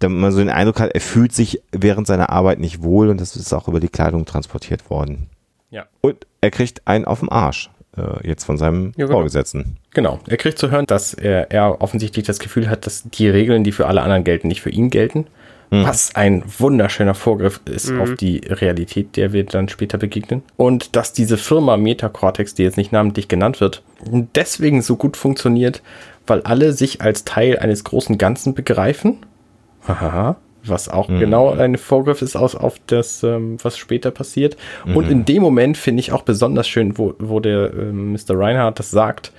damit 0.00 0.18
man 0.18 0.32
so 0.32 0.38
den 0.38 0.50
Eindruck 0.50 0.80
hat, 0.80 0.90
er 0.92 1.00
fühlt 1.00 1.32
sich 1.32 1.62
während 1.72 2.06
seiner 2.06 2.28
Arbeit 2.28 2.58
nicht 2.58 2.82
wohl 2.82 3.08
und 3.08 3.20
das 3.20 3.36
ist 3.36 3.52
auch 3.54 3.68
über 3.68 3.80
die 3.80 3.88
Kleidung 3.88 4.26
transportiert 4.26 4.90
worden. 4.90 5.30
Ja. 5.70 5.86
Und 6.02 6.26
er 6.40 6.50
kriegt 6.50 6.86
einen 6.86 7.04
auf 7.04 7.20
dem 7.20 7.30
Arsch 7.30 7.70
äh, 7.96 8.26
jetzt 8.26 8.44
von 8.44 8.56
seinem 8.56 8.92
ja, 8.96 9.06
genau. 9.06 9.18
Vorgesetzten. 9.18 9.76
Genau. 9.92 10.20
Er 10.26 10.36
kriegt 10.36 10.58
zu 10.58 10.70
hören, 10.70 10.86
dass 10.86 11.14
er, 11.14 11.50
er 11.50 11.80
offensichtlich 11.80 12.24
das 12.26 12.38
Gefühl 12.38 12.68
hat, 12.68 12.86
dass 12.86 13.04
die 13.04 13.28
Regeln, 13.28 13.64
die 13.64 13.72
für 13.72 13.86
alle 13.86 14.02
anderen 14.02 14.24
gelten, 14.24 14.48
nicht 14.48 14.62
für 14.62 14.70
ihn 14.70 14.90
gelten. 14.90 15.26
Mhm. 15.70 15.84
Was 15.84 16.14
ein 16.14 16.42
wunderschöner 16.58 17.14
Vorgriff 17.14 17.60
ist 17.64 17.90
mhm. 17.90 18.00
auf 18.00 18.14
die 18.14 18.38
Realität, 18.46 19.16
der 19.16 19.32
wir 19.32 19.44
dann 19.44 19.68
später 19.68 19.98
begegnen. 19.98 20.42
Und 20.56 20.96
dass 20.96 21.12
diese 21.12 21.36
Firma 21.36 21.76
Metacortex, 21.76 22.54
die 22.54 22.62
jetzt 22.62 22.76
nicht 22.76 22.92
namentlich 22.92 23.28
genannt 23.28 23.60
wird, 23.60 23.82
deswegen 24.34 24.82
so 24.82 24.96
gut 24.96 25.16
funktioniert, 25.16 25.82
weil 26.26 26.42
alle 26.42 26.72
sich 26.72 27.00
als 27.00 27.24
Teil 27.24 27.58
eines 27.58 27.84
großen 27.84 28.18
Ganzen 28.18 28.54
begreifen. 28.54 29.18
Haha 29.86 30.36
was 30.66 30.88
auch 30.88 31.08
mhm. 31.08 31.18
genau 31.18 31.50
ein 31.50 31.76
Vorgriff 31.76 32.22
ist 32.22 32.36
aus, 32.36 32.54
auf 32.54 32.76
das, 32.86 33.22
ähm, 33.22 33.58
was 33.62 33.78
später 33.78 34.10
passiert. 34.10 34.56
Mhm. 34.84 34.96
Und 34.96 35.10
in 35.10 35.24
dem 35.24 35.42
Moment 35.42 35.76
finde 35.76 36.00
ich 36.00 36.12
auch 36.12 36.22
besonders 36.22 36.68
schön, 36.68 36.98
wo, 36.98 37.14
wo 37.18 37.40
der 37.40 37.72
äh, 37.72 37.92
Mr. 37.92 38.38
Reinhardt 38.38 38.78
das 38.78 38.90
sagt, 38.90 39.32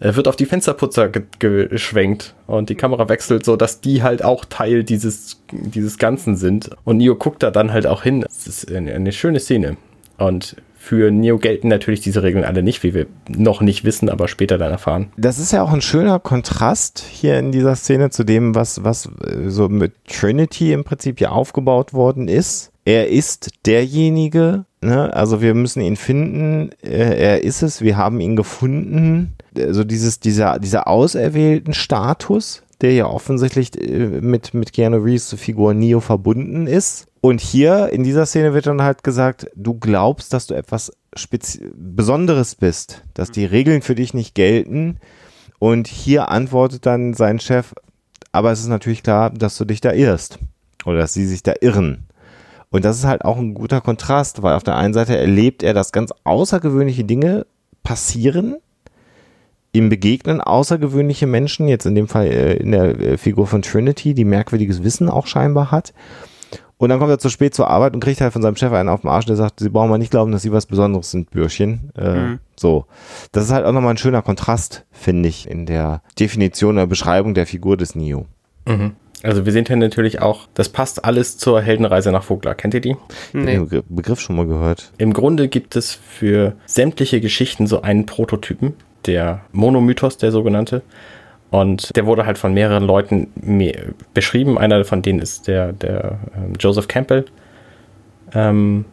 er 0.00 0.16
wird 0.16 0.28
auf 0.28 0.36
die 0.36 0.46
Fensterputzer 0.46 1.10
ge 1.10 1.22
geschwenkt 1.38 2.34
und 2.46 2.70
die 2.70 2.74
Kamera 2.74 3.10
wechselt 3.10 3.44
so, 3.44 3.56
dass 3.56 3.82
die 3.82 4.02
halt 4.02 4.24
auch 4.24 4.46
Teil 4.46 4.82
dieses, 4.82 5.42
dieses 5.52 5.98
Ganzen 5.98 6.36
sind. 6.36 6.70
Und 6.84 6.96
Neo 6.96 7.14
guckt 7.16 7.42
da 7.42 7.50
dann 7.50 7.70
halt 7.70 7.86
auch 7.86 8.02
hin. 8.02 8.22
Das 8.22 8.46
ist 8.46 8.72
eine, 8.72 8.94
eine 8.94 9.12
schöne 9.12 9.40
Szene. 9.40 9.76
Und 10.16 10.56
für 10.82 11.10
Neo 11.10 11.36
gelten 11.36 11.68
natürlich 11.68 12.00
diese 12.00 12.22
Regeln 12.22 12.42
alle 12.42 12.62
nicht, 12.62 12.82
wie 12.82 12.94
wir 12.94 13.06
noch 13.28 13.60
nicht 13.60 13.84
wissen, 13.84 14.08
aber 14.08 14.28
später 14.28 14.56
dann 14.56 14.72
erfahren. 14.72 15.12
Das 15.18 15.38
ist 15.38 15.52
ja 15.52 15.62
auch 15.62 15.74
ein 15.74 15.82
schöner 15.82 16.18
Kontrast 16.18 17.04
hier 17.06 17.38
in 17.38 17.52
dieser 17.52 17.76
Szene 17.76 18.08
zu 18.08 18.24
dem, 18.24 18.54
was, 18.54 18.82
was 18.82 19.10
äh, 19.22 19.50
so 19.50 19.68
mit 19.68 19.92
Trinity 20.08 20.72
im 20.72 20.82
Prinzip 20.84 21.20
ja 21.20 21.28
aufgebaut 21.28 21.92
worden 21.92 22.28
ist. 22.28 22.72
Er 22.86 23.08
ist 23.08 23.50
derjenige, 23.66 24.64
ne? 24.80 25.12
also 25.12 25.42
wir 25.42 25.52
müssen 25.52 25.82
ihn 25.82 25.96
finden, 25.96 26.70
äh, 26.82 27.14
er 27.14 27.44
ist 27.44 27.60
es, 27.60 27.82
wir 27.82 27.98
haben 27.98 28.18
ihn 28.18 28.34
gefunden. 28.34 29.34
Also 29.54 29.84
dieses, 29.84 30.18
dieser, 30.18 30.58
dieser 30.58 30.88
auserwählten 30.88 31.74
Status, 31.74 32.62
der 32.80 32.94
ja 32.94 33.04
offensichtlich 33.04 33.78
äh, 33.78 34.06
mit, 34.22 34.54
mit 34.54 34.72
Keanu 34.72 34.96
Reeves 34.96 35.34
Figur 35.34 35.74
Neo 35.74 36.00
verbunden 36.00 36.66
ist. 36.66 37.06
Und 37.20 37.40
hier 37.40 37.90
in 37.90 38.02
dieser 38.02 38.24
Szene 38.24 38.54
wird 38.54 38.66
dann 38.66 38.82
halt 38.82 39.04
gesagt, 39.04 39.50
du 39.54 39.74
glaubst, 39.74 40.32
dass 40.32 40.46
du 40.46 40.54
etwas 40.54 40.90
Spezi 41.14 41.70
Besonderes 41.74 42.54
bist, 42.54 43.02
dass 43.14 43.30
die 43.30 43.44
Regeln 43.44 43.82
für 43.82 43.94
dich 43.94 44.14
nicht 44.14 44.34
gelten. 44.34 44.98
Und 45.58 45.86
hier 45.86 46.30
antwortet 46.30 46.86
dann 46.86 47.12
sein 47.12 47.38
Chef, 47.38 47.74
aber 48.32 48.52
es 48.52 48.60
ist 48.60 48.68
natürlich 48.68 49.02
klar, 49.02 49.30
dass 49.30 49.58
du 49.58 49.64
dich 49.64 49.80
da 49.80 49.92
irrst 49.92 50.38
oder 50.86 50.98
dass 50.98 51.12
sie 51.12 51.26
sich 51.26 51.42
da 51.42 51.52
irren. 51.60 52.06
Und 52.70 52.84
das 52.84 52.98
ist 52.98 53.04
halt 53.04 53.24
auch 53.24 53.36
ein 53.36 53.52
guter 53.52 53.80
Kontrast, 53.80 54.42
weil 54.42 54.54
auf 54.54 54.62
der 54.62 54.76
einen 54.76 54.94
Seite 54.94 55.16
erlebt 55.16 55.62
er, 55.62 55.74
dass 55.74 55.92
ganz 55.92 56.12
außergewöhnliche 56.24 57.04
Dinge 57.04 57.46
passieren, 57.82 58.56
ihm 59.72 59.88
begegnen 59.88 60.40
außergewöhnliche 60.40 61.26
Menschen, 61.26 61.68
jetzt 61.68 61.86
in 61.86 61.94
dem 61.94 62.08
Fall 62.08 62.26
äh, 62.26 62.54
in 62.54 62.70
der 62.72 62.98
äh, 63.00 63.18
Figur 63.18 63.46
von 63.46 63.62
Trinity, 63.62 64.14
die 64.14 64.24
merkwürdiges 64.24 64.82
Wissen 64.82 65.08
auch 65.08 65.26
scheinbar 65.26 65.70
hat. 65.70 65.92
Und 66.80 66.88
dann 66.88 66.98
kommt 66.98 67.10
er 67.10 67.18
zu 67.18 67.28
spät 67.28 67.54
zur 67.54 67.68
Arbeit 67.68 67.92
und 67.92 68.00
kriegt 68.00 68.22
halt 68.22 68.32
von 68.32 68.40
seinem 68.40 68.56
Chef 68.56 68.72
einen 68.72 68.88
auf 68.88 69.02
den 69.02 69.10
Arsch, 69.10 69.26
der 69.26 69.36
sagt, 69.36 69.60
sie 69.60 69.68
brauchen 69.68 69.90
mal 69.90 69.98
nicht 69.98 70.10
glauben, 70.10 70.32
dass 70.32 70.40
sie 70.40 70.50
was 70.50 70.64
Besonderes 70.64 71.10
sind, 71.10 71.30
Bürschchen. 71.30 71.92
Äh, 71.94 72.14
mhm. 72.14 72.38
So. 72.56 72.86
Das 73.32 73.44
ist 73.44 73.52
halt 73.52 73.66
auch 73.66 73.72
nochmal 73.72 73.92
ein 73.92 73.98
schöner 73.98 74.22
Kontrast, 74.22 74.86
finde 74.90 75.28
ich, 75.28 75.46
in 75.46 75.66
der 75.66 76.00
Definition 76.18 76.76
oder 76.76 76.86
Beschreibung 76.86 77.34
der 77.34 77.46
Figur 77.46 77.76
des 77.76 77.94
Neo. 77.94 78.24
Mhm. 78.66 78.92
Also 79.22 79.44
wir 79.44 79.52
sehen 79.52 79.66
hier 79.66 79.76
natürlich 79.76 80.22
auch, 80.22 80.48
das 80.54 80.70
passt 80.70 81.04
alles 81.04 81.36
zur 81.36 81.60
Heldenreise 81.60 82.12
nach 82.12 82.22
Vogler. 82.22 82.54
Kennt 82.54 82.72
ihr 82.72 82.80
die? 82.80 82.96
Nee. 83.34 83.58
Den 83.58 83.82
Begriff 83.90 84.20
schon 84.20 84.36
mal 84.36 84.46
gehört. 84.46 84.90
Im 84.96 85.12
Grunde 85.12 85.48
gibt 85.48 85.76
es 85.76 85.92
für 85.92 86.54
sämtliche 86.64 87.20
Geschichten 87.20 87.66
so 87.66 87.82
einen 87.82 88.06
Prototypen, 88.06 88.72
der 89.04 89.42
Monomythos, 89.52 90.16
der 90.16 90.32
sogenannte. 90.32 90.80
Und 91.50 91.96
der 91.96 92.06
wurde 92.06 92.26
halt 92.26 92.38
von 92.38 92.54
mehreren 92.54 92.84
Leuten 92.84 93.28
beschrieben. 94.14 94.56
Einer 94.56 94.84
von 94.84 95.02
denen 95.02 95.18
ist 95.18 95.48
der, 95.48 95.72
der 95.72 96.18
ähm, 96.36 96.52
Joseph 96.58 96.86
Campbell. 96.86 97.24
Ähm, 98.32 98.84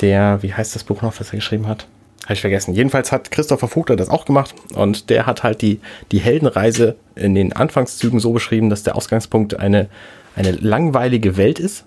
der, 0.00 0.42
wie 0.42 0.54
heißt 0.54 0.74
das 0.74 0.84
Buch 0.84 1.02
noch, 1.02 1.18
was 1.18 1.32
er 1.32 1.36
geschrieben 1.36 1.66
hat? 1.66 1.86
Habe 2.24 2.34
ich 2.34 2.40
vergessen. 2.40 2.74
Jedenfalls 2.74 3.10
hat 3.10 3.30
Christopher 3.30 3.68
Vogler 3.68 3.96
das 3.96 4.10
auch 4.10 4.24
gemacht 4.26 4.54
und 4.74 5.10
der 5.10 5.26
hat 5.26 5.42
halt 5.42 5.62
die, 5.62 5.80
die 6.12 6.18
Heldenreise 6.18 6.96
in 7.14 7.34
den 7.34 7.52
Anfangszügen 7.52 8.20
so 8.20 8.32
beschrieben, 8.32 8.70
dass 8.70 8.82
der 8.82 8.96
Ausgangspunkt 8.96 9.58
eine, 9.58 9.88
eine 10.36 10.52
langweilige 10.52 11.36
Welt 11.36 11.58
ist. 11.58 11.84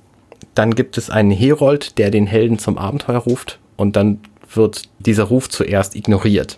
Dann 0.55 0.73
gibt 0.75 0.97
es 0.97 1.09
einen 1.09 1.31
Herold, 1.31 1.97
der 1.99 2.11
den 2.11 2.27
Helden 2.27 2.59
zum 2.59 2.77
Abenteuer 2.77 3.19
ruft 3.19 3.59
und 3.77 3.95
dann 3.95 4.19
wird 4.53 4.89
dieser 4.99 5.25
Ruf 5.25 5.47
zuerst 5.47 5.95
ignoriert. 5.95 6.57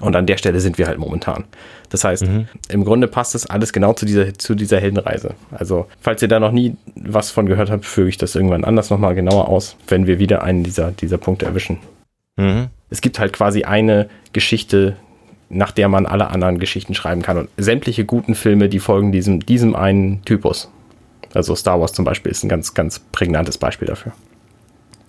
Und 0.00 0.16
an 0.16 0.26
der 0.26 0.36
Stelle 0.38 0.60
sind 0.60 0.78
wir 0.78 0.86
halt 0.86 0.98
momentan. 0.98 1.44
Das 1.90 2.04
heißt, 2.04 2.26
mhm. 2.26 2.48
im 2.68 2.84
Grunde 2.84 3.06
passt 3.06 3.34
das 3.34 3.46
alles 3.46 3.72
genau 3.72 3.92
zu 3.92 4.06
dieser, 4.06 4.34
zu 4.34 4.54
dieser 4.54 4.80
Heldenreise. 4.80 5.34
Also, 5.50 5.86
falls 6.00 6.22
ihr 6.22 6.28
da 6.28 6.40
noch 6.40 6.52
nie 6.52 6.76
was 6.94 7.30
von 7.30 7.46
gehört 7.46 7.70
habt, 7.70 7.84
führe 7.84 8.08
ich 8.08 8.16
das 8.16 8.34
irgendwann 8.34 8.64
anders 8.64 8.90
nochmal 8.90 9.14
genauer 9.14 9.48
aus, 9.48 9.76
wenn 9.88 10.06
wir 10.06 10.18
wieder 10.18 10.42
einen 10.42 10.62
dieser, 10.62 10.90
dieser 10.92 11.18
Punkte 11.18 11.46
erwischen. 11.46 11.78
Mhm. 12.36 12.68
Es 12.88 13.00
gibt 13.00 13.18
halt 13.18 13.32
quasi 13.32 13.64
eine 13.64 14.08
Geschichte, 14.32 14.96
nach 15.48 15.72
der 15.72 15.88
man 15.88 16.06
alle 16.06 16.28
anderen 16.28 16.58
Geschichten 16.58 16.94
schreiben 16.94 17.22
kann. 17.22 17.36
Und 17.36 17.50
sämtliche 17.56 18.04
guten 18.04 18.34
Filme, 18.34 18.68
die 18.68 18.78
folgen 18.78 19.12
diesem, 19.12 19.40
diesem 19.44 19.76
einen 19.76 20.24
Typus. 20.24 20.70
Also 21.34 21.54
Star 21.54 21.80
Wars 21.80 21.92
zum 21.92 22.04
Beispiel 22.04 22.32
ist 22.32 22.42
ein 22.42 22.48
ganz, 22.48 22.74
ganz 22.74 22.98
prägnantes 22.98 23.58
Beispiel 23.58 23.86
dafür. 23.86 24.12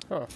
Ah. 0.10 0.28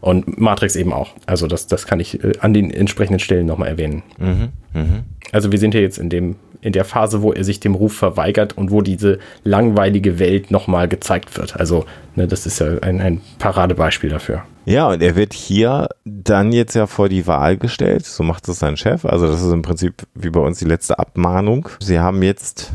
Und 0.00 0.40
Matrix 0.40 0.76
eben 0.76 0.92
auch. 0.92 1.10
Also 1.26 1.46
das, 1.46 1.66
das 1.66 1.86
kann 1.86 2.00
ich 2.00 2.24
äh, 2.24 2.32
an 2.40 2.54
den 2.54 2.70
entsprechenden 2.70 3.20
Stellen 3.20 3.46
nochmal 3.46 3.68
erwähnen. 3.68 4.02
Mhm, 4.18 4.48
mh. 4.72 5.02
Also 5.32 5.52
wir 5.52 5.58
sind 5.58 5.72
hier 5.72 5.82
jetzt 5.82 5.98
in 5.98 6.08
dem, 6.08 6.36
in 6.62 6.72
der 6.72 6.84
Phase, 6.84 7.22
wo 7.22 7.32
er 7.32 7.44
sich 7.44 7.60
dem 7.60 7.74
Ruf 7.74 7.94
verweigert 7.94 8.56
und 8.56 8.70
wo 8.70 8.80
diese 8.80 9.18
langweilige 9.44 10.18
Welt 10.18 10.50
nochmal 10.50 10.88
gezeigt 10.88 11.36
wird. 11.36 11.56
Also 11.56 11.84
ne, 12.16 12.26
das 12.26 12.46
ist 12.46 12.60
ja 12.60 12.78
ein, 12.80 13.00
ein 13.00 13.20
Paradebeispiel 13.38 14.10
dafür. 14.10 14.42
Ja, 14.64 14.88
und 14.88 15.02
er 15.02 15.16
wird 15.16 15.32
hier 15.32 15.88
dann 16.04 16.52
jetzt 16.52 16.74
ja 16.74 16.86
vor 16.86 17.08
die 17.08 17.26
Wahl 17.26 17.56
gestellt. 17.56 18.06
So 18.06 18.22
macht 18.22 18.48
es 18.48 18.58
sein 18.58 18.76
Chef. 18.76 19.04
Also 19.04 19.26
das 19.26 19.42
ist 19.42 19.52
im 19.52 19.62
Prinzip 19.62 20.06
wie 20.14 20.30
bei 20.30 20.40
uns 20.40 20.58
die 20.58 20.66
letzte 20.66 20.98
Abmahnung. 20.98 21.68
Sie 21.80 21.98
haben 21.98 22.22
jetzt 22.22 22.72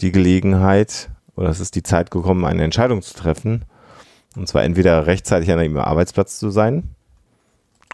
die 0.00 0.12
Gelegenheit, 0.12 1.08
oder 1.36 1.48
es 1.48 1.60
ist 1.60 1.74
die 1.74 1.82
Zeit 1.82 2.10
gekommen, 2.10 2.44
eine 2.44 2.64
Entscheidung 2.64 3.02
zu 3.02 3.14
treffen. 3.14 3.64
Und 4.36 4.46
zwar 4.48 4.64
entweder 4.64 5.06
rechtzeitig 5.06 5.50
an 5.50 5.60
ihrem 5.60 5.78
Arbeitsplatz 5.78 6.38
zu 6.38 6.50
sein 6.50 6.94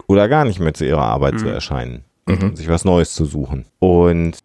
oder 0.07 0.27
gar 0.27 0.45
nicht 0.45 0.59
mehr 0.59 0.73
zu 0.73 0.85
ihrer 0.85 1.03
Arbeit 1.03 1.35
mhm. 1.35 1.39
zu 1.39 1.47
erscheinen 1.47 2.03
mhm. 2.25 2.43
und 2.43 2.57
sich 2.57 2.67
was 2.67 2.85
Neues 2.85 3.13
zu 3.13 3.25
suchen. 3.25 3.65
Und 3.79 4.37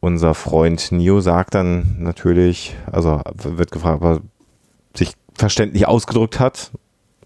unser 0.00 0.34
Freund 0.34 0.92
Neo 0.92 1.20
sagt 1.20 1.54
dann 1.54 1.96
natürlich, 1.98 2.76
also 2.90 3.22
wird 3.42 3.70
gefragt, 3.70 4.02
ob 4.02 4.18
er 4.18 4.20
sich 4.94 5.12
verständlich 5.34 5.88
ausgedrückt 5.88 6.40
hat. 6.40 6.72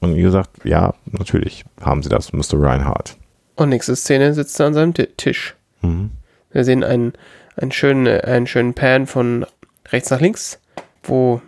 Und 0.01 0.13
Neo 0.13 0.31
sagt, 0.31 0.65
ja, 0.65 0.95
natürlich 1.07 1.65
haben 1.81 2.03
sie 2.03 2.09
das, 2.09 2.33
Mr. 2.33 2.55
Reinhardt. 2.55 3.17
Und 3.57 3.71
nächste 3.71 3.97
Szene 3.97 4.33
sitzt 4.35 4.61
er 4.61 4.67
an 4.67 4.75
seinem 4.75 4.95
Tisch. 4.95 5.57
Mhm. 5.83 6.11
Wir 6.53 6.65
sehen 6.65 6.85
einen, 6.85 7.15
einen, 7.57 7.73
schönen, 7.73 8.07
einen 8.07 8.47
schönen 8.47 8.75
Pan 8.75 9.07
von 9.07 9.45
rechts 9.89 10.11
nach 10.11 10.21
links, 10.21 10.61
wo 11.03 11.43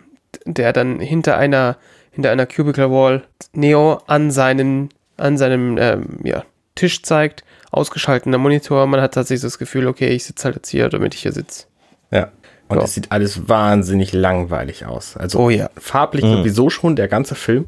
der 0.45 0.73
dann 0.73 0.99
hinter 0.99 1.37
einer 1.37 1.77
hinter 2.11 2.31
einer 2.31 2.45
Cubicle 2.45 2.91
Wall 2.91 3.23
Neo 3.53 4.01
an 4.07 4.31
seinen, 4.31 4.89
an 5.17 5.37
seinem 5.37 5.77
ähm, 5.77 6.19
ja, 6.23 6.43
Tisch 6.75 7.03
zeigt, 7.03 7.43
ausgeschalteter 7.71 8.37
Monitor. 8.37 8.85
Man 8.87 9.01
hat 9.01 9.13
tatsächlich 9.13 9.41
das 9.41 9.57
Gefühl, 9.57 9.87
okay, 9.87 10.09
ich 10.09 10.25
sitze 10.25 10.45
halt 10.45 10.55
jetzt 10.55 10.69
hier, 10.69 10.89
damit 10.89 11.15
ich 11.15 11.21
hier 11.21 11.31
sitze. 11.31 11.65
Ja. 12.11 12.29
Und 12.67 12.81
es 12.81 12.93
sieht 12.93 13.11
alles 13.11 13.49
wahnsinnig 13.49 14.13
langweilig 14.13 14.85
aus. 14.85 15.17
Also 15.17 15.39
oh, 15.39 15.49
ja. 15.49 15.69
farblich 15.77 16.23
mhm. 16.23 16.37
sowieso 16.37 16.69
schon 16.69 16.95
der 16.95 17.09
ganze 17.09 17.35
Film. 17.35 17.67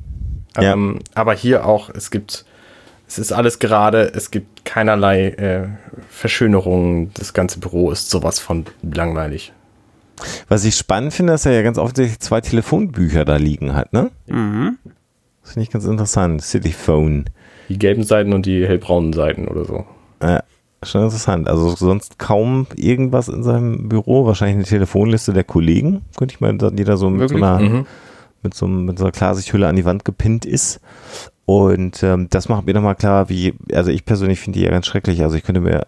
Ja. 0.56 0.74
Ähm, 0.74 1.00
aber 1.14 1.34
hier 1.34 1.66
auch, 1.66 1.90
es 1.90 2.10
gibt, 2.10 2.46
es 3.08 3.20
ist 3.20 3.34
alles 3.34 3.60
gerade, 3.60 4.14
es 4.14 4.32
gibt 4.32 4.64
keinerlei 4.64 5.30
äh, 5.30 5.68
Verschönerungen. 6.10 7.12
Das 7.16 7.34
ganze 7.34 7.60
Büro 7.60 7.92
ist 7.92 8.10
sowas 8.10 8.40
von 8.40 8.66
langweilig. 8.82 9.52
Was 10.48 10.66
ich 10.66 10.76
spannend 10.76 11.14
finde, 11.14 11.34
dass 11.34 11.46
er 11.46 11.54
ja 11.54 11.62
ganz 11.62 11.78
offensichtlich 11.78 12.20
zwei 12.20 12.42
Telefonbücher 12.42 13.26
da 13.26 13.38
liegen 13.38 13.76
hat, 13.76 13.94
ne? 13.94 14.12
Mhm. 14.28 14.78
Das 15.42 15.54
finde 15.54 15.64
ich 15.64 15.72
ganz 15.72 15.86
interessant. 15.86 16.42
City 16.42 16.72
Phone. 16.72 17.26
Die 17.70 17.78
gelben 17.78 18.04
Seiten 18.04 18.34
und 18.34 18.46
die 18.46 18.66
hellbraunen 18.66 19.14
Seiten 19.14 19.48
oder 19.48 19.66
so. 19.66 19.86
Ja, 20.22 20.44
Schon 20.86 21.04
interessant. 21.04 21.48
Also 21.48 21.70
sonst 21.76 22.20
kaum 22.20 22.68
irgendwas 22.76 23.28
in 23.28 23.44
seinem 23.44 23.90
Büro. 23.90 24.26
Wahrscheinlich 24.26 24.56
eine 24.56 24.66
Telefonliste 24.66 25.34
der 25.34 25.44
Kollegen. 25.44 26.02
Könnte 26.18 26.36
ich 26.36 26.42
mal, 26.42 26.58
die 26.58 26.84
da 26.84 26.98
so 26.98 27.10
mit 27.10 27.30
so, 27.30 27.36
einer, 27.36 27.60
mhm. 27.60 27.86
mit, 28.42 28.54
so, 28.54 28.68
mit 28.68 28.98
so 28.98 29.06
einer 29.06 29.12
Klarsichthülle 29.12 29.68
an 29.68 29.76
die 29.76 29.86
Wand 29.86 30.06
gepinnt 30.06 30.46
ist. 30.46 30.80
Und 31.46 32.04
ähm, 32.04 32.28
das 32.30 32.48
macht 32.48 32.66
mir 32.66 32.74
nochmal 32.74 32.96
klar, 32.96 33.28
wie, 33.28 33.54
also 33.74 33.92
ich 33.92 34.06
persönlich 34.06 34.40
finde 34.40 34.60
die 34.60 34.66
ja 34.66 34.72
ganz 34.72 34.86
schrecklich. 34.86 35.22
Also 35.24 35.36
ich 35.36 35.44
könnte 35.44 35.60
mir, 35.60 35.88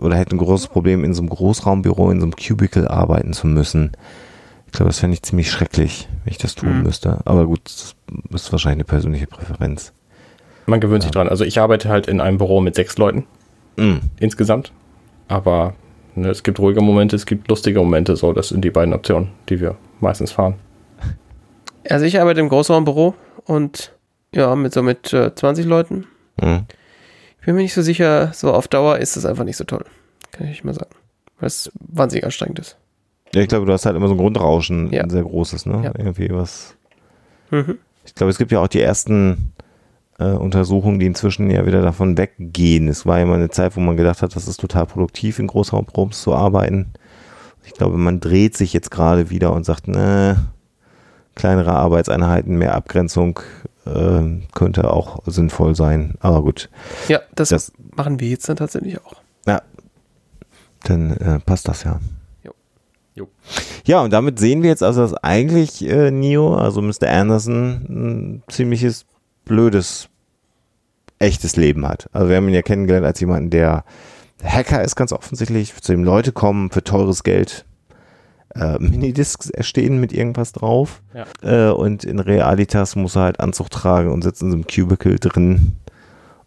oder 0.00 0.16
hätte 0.16 0.34
ein 0.34 0.38
großes 0.38 0.68
Problem, 0.68 1.04
in 1.04 1.14
so 1.14 1.22
einem 1.22 1.28
Großraumbüro, 1.28 2.10
in 2.10 2.20
so 2.20 2.26
einem 2.26 2.34
Cubicle 2.34 2.90
arbeiten 2.90 3.32
zu 3.32 3.46
müssen. 3.46 3.92
Ich 4.66 4.72
glaube, 4.72 4.88
das 4.88 4.98
fände 4.98 5.14
ich 5.14 5.22
ziemlich 5.22 5.50
schrecklich, 5.50 6.08
wenn 6.24 6.32
ich 6.32 6.38
das 6.38 6.56
tun 6.56 6.78
mhm. 6.78 6.82
müsste. 6.82 7.20
Aber 7.24 7.46
gut, 7.46 7.60
das 7.64 7.94
ist 8.32 8.52
wahrscheinlich 8.52 8.78
eine 8.78 8.84
persönliche 8.84 9.28
Präferenz. 9.28 9.92
Man 10.66 10.80
gewöhnt 10.80 11.04
ja. 11.04 11.08
sich 11.08 11.12
dran. 11.12 11.28
Also 11.28 11.44
ich 11.44 11.60
arbeite 11.60 11.88
halt 11.88 12.08
in 12.08 12.20
einem 12.20 12.38
Büro 12.38 12.60
mit 12.60 12.74
sechs 12.74 12.98
Leuten 12.98 13.24
mhm. 13.76 14.00
insgesamt. 14.18 14.72
Aber 15.28 15.74
ne, 16.16 16.28
es 16.30 16.42
gibt 16.42 16.58
ruhige 16.58 16.80
Momente, 16.80 17.14
es 17.14 17.26
gibt 17.26 17.48
lustige 17.48 17.78
Momente. 17.78 18.16
So, 18.16 18.32
das 18.32 18.48
sind 18.48 18.64
die 18.64 18.70
beiden 18.70 18.92
Optionen, 18.92 19.28
die 19.48 19.60
wir 19.60 19.76
meistens 20.00 20.32
fahren. 20.32 20.54
Also 21.88 22.04
ich 22.04 22.20
arbeite 22.20 22.40
im 22.40 22.48
Großraumbüro 22.48 23.14
und 23.44 23.95
ja, 24.36 24.54
mit 24.54 24.72
so 24.72 24.82
mit 24.82 25.12
äh, 25.12 25.34
20 25.34 25.66
Leuten. 25.66 26.06
Mhm. 26.40 26.66
Ich 27.40 27.46
bin 27.46 27.56
mir 27.56 27.62
nicht 27.62 27.74
so 27.74 27.82
sicher, 27.82 28.32
so 28.34 28.52
auf 28.52 28.68
Dauer 28.68 28.98
ist 28.98 29.16
es 29.16 29.24
einfach 29.24 29.44
nicht 29.44 29.56
so 29.56 29.64
toll. 29.64 29.84
Kann 30.32 30.48
ich 30.48 30.64
mal 30.64 30.74
sagen. 30.74 30.90
Weil 31.38 31.48
es 31.48 31.70
wahnsinnig 31.74 32.24
anstrengend 32.24 32.58
ist. 32.58 32.76
Ja, 33.34 33.42
ich 33.42 33.48
glaube, 33.48 33.66
du 33.66 33.72
hast 33.72 33.86
halt 33.86 33.96
immer 33.96 34.08
so 34.08 34.14
ein 34.14 34.18
Grundrauschen, 34.18 34.92
ja. 34.92 35.02
ein 35.02 35.10
sehr 35.10 35.22
großes, 35.22 35.66
ne? 35.66 35.82
Ja. 35.84 35.92
Irgendwie 35.96 36.30
was. 36.30 36.76
Mhm. 37.50 37.78
Ich 38.04 38.14
glaube, 38.14 38.30
es 38.30 38.38
gibt 38.38 38.52
ja 38.52 38.60
auch 38.60 38.68
die 38.68 38.80
ersten 38.80 39.52
äh, 40.18 40.24
Untersuchungen, 40.24 40.98
die 40.98 41.06
inzwischen 41.06 41.50
ja 41.50 41.66
wieder 41.66 41.82
davon 41.82 42.16
weggehen. 42.16 42.88
Es 42.88 43.06
war 43.06 43.18
ja 43.18 43.26
mal 43.26 43.34
eine 43.34 43.50
Zeit, 43.50 43.76
wo 43.76 43.80
man 43.80 43.96
gedacht 43.96 44.22
hat, 44.22 44.34
das 44.36 44.48
ist 44.48 44.60
total 44.60 44.86
produktiv, 44.86 45.38
in 45.38 45.46
Großraumprobs 45.46 46.22
zu 46.22 46.34
arbeiten. 46.34 46.92
Ich 47.64 47.74
glaube, 47.74 47.96
man 47.98 48.20
dreht 48.20 48.56
sich 48.56 48.72
jetzt 48.72 48.90
gerade 48.90 49.30
wieder 49.30 49.52
und 49.52 49.64
sagt, 49.64 49.88
ne, 49.88 50.36
kleinere 51.34 51.72
Arbeitseinheiten, 51.72 52.56
mehr 52.56 52.74
Abgrenzung, 52.74 53.40
äh, 53.86 54.46
könnte 54.54 54.90
auch 54.90 55.20
sinnvoll 55.26 55.74
sein. 55.74 56.14
Aber 56.20 56.42
gut. 56.42 56.68
Ja, 57.08 57.20
das, 57.34 57.50
das 57.50 57.72
machen 57.96 58.20
wir 58.20 58.28
jetzt 58.28 58.48
dann 58.48 58.56
tatsächlich 58.56 59.00
auch. 59.00 59.14
Ja, 59.46 59.62
dann 60.84 61.16
äh, 61.16 61.40
passt 61.40 61.68
das 61.68 61.84
ja. 61.84 62.00
Jo. 62.42 62.52
jo. 63.14 63.28
Ja, 63.84 64.02
und 64.02 64.12
damit 64.12 64.38
sehen 64.38 64.62
wir 64.62 64.70
jetzt 64.70 64.82
also, 64.82 65.00
dass 65.00 65.14
eigentlich 65.14 65.86
äh, 65.86 66.10
Neo, 66.10 66.54
also 66.54 66.82
Mr. 66.82 67.08
Anderson, 67.08 67.86
ein 67.88 68.42
ziemliches 68.48 69.06
blödes, 69.44 70.08
echtes 71.18 71.56
Leben 71.56 71.86
hat. 71.86 72.08
Also 72.12 72.28
wir 72.28 72.36
haben 72.36 72.48
ihn 72.48 72.54
ja 72.54 72.62
kennengelernt 72.62 73.06
als 73.06 73.20
jemanden, 73.20 73.50
der 73.50 73.84
Hacker 74.42 74.84
ist 74.84 74.96
ganz 74.96 75.12
offensichtlich, 75.12 75.74
zu 75.80 75.92
dem 75.92 76.04
Leute 76.04 76.32
kommen 76.32 76.70
für 76.70 76.84
teures 76.84 77.22
Geld 77.22 77.64
äh, 78.54 78.78
Minidiscs 78.78 79.50
erstehen 79.50 80.00
mit 80.00 80.12
irgendwas 80.12 80.52
drauf. 80.52 81.02
Ja. 81.14 81.68
Äh, 81.68 81.72
und 81.72 82.04
in 82.04 82.18
Realitas 82.18 82.96
muss 82.96 83.16
er 83.16 83.22
halt 83.22 83.40
Anzug 83.40 83.70
tragen 83.70 84.10
und 84.10 84.22
sitzt 84.22 84.42
in 84.42 84.50
so 84.50 84.56
einem 84.56 84.66
Cubicle 84.66 85.16
drin. 85.16 85.72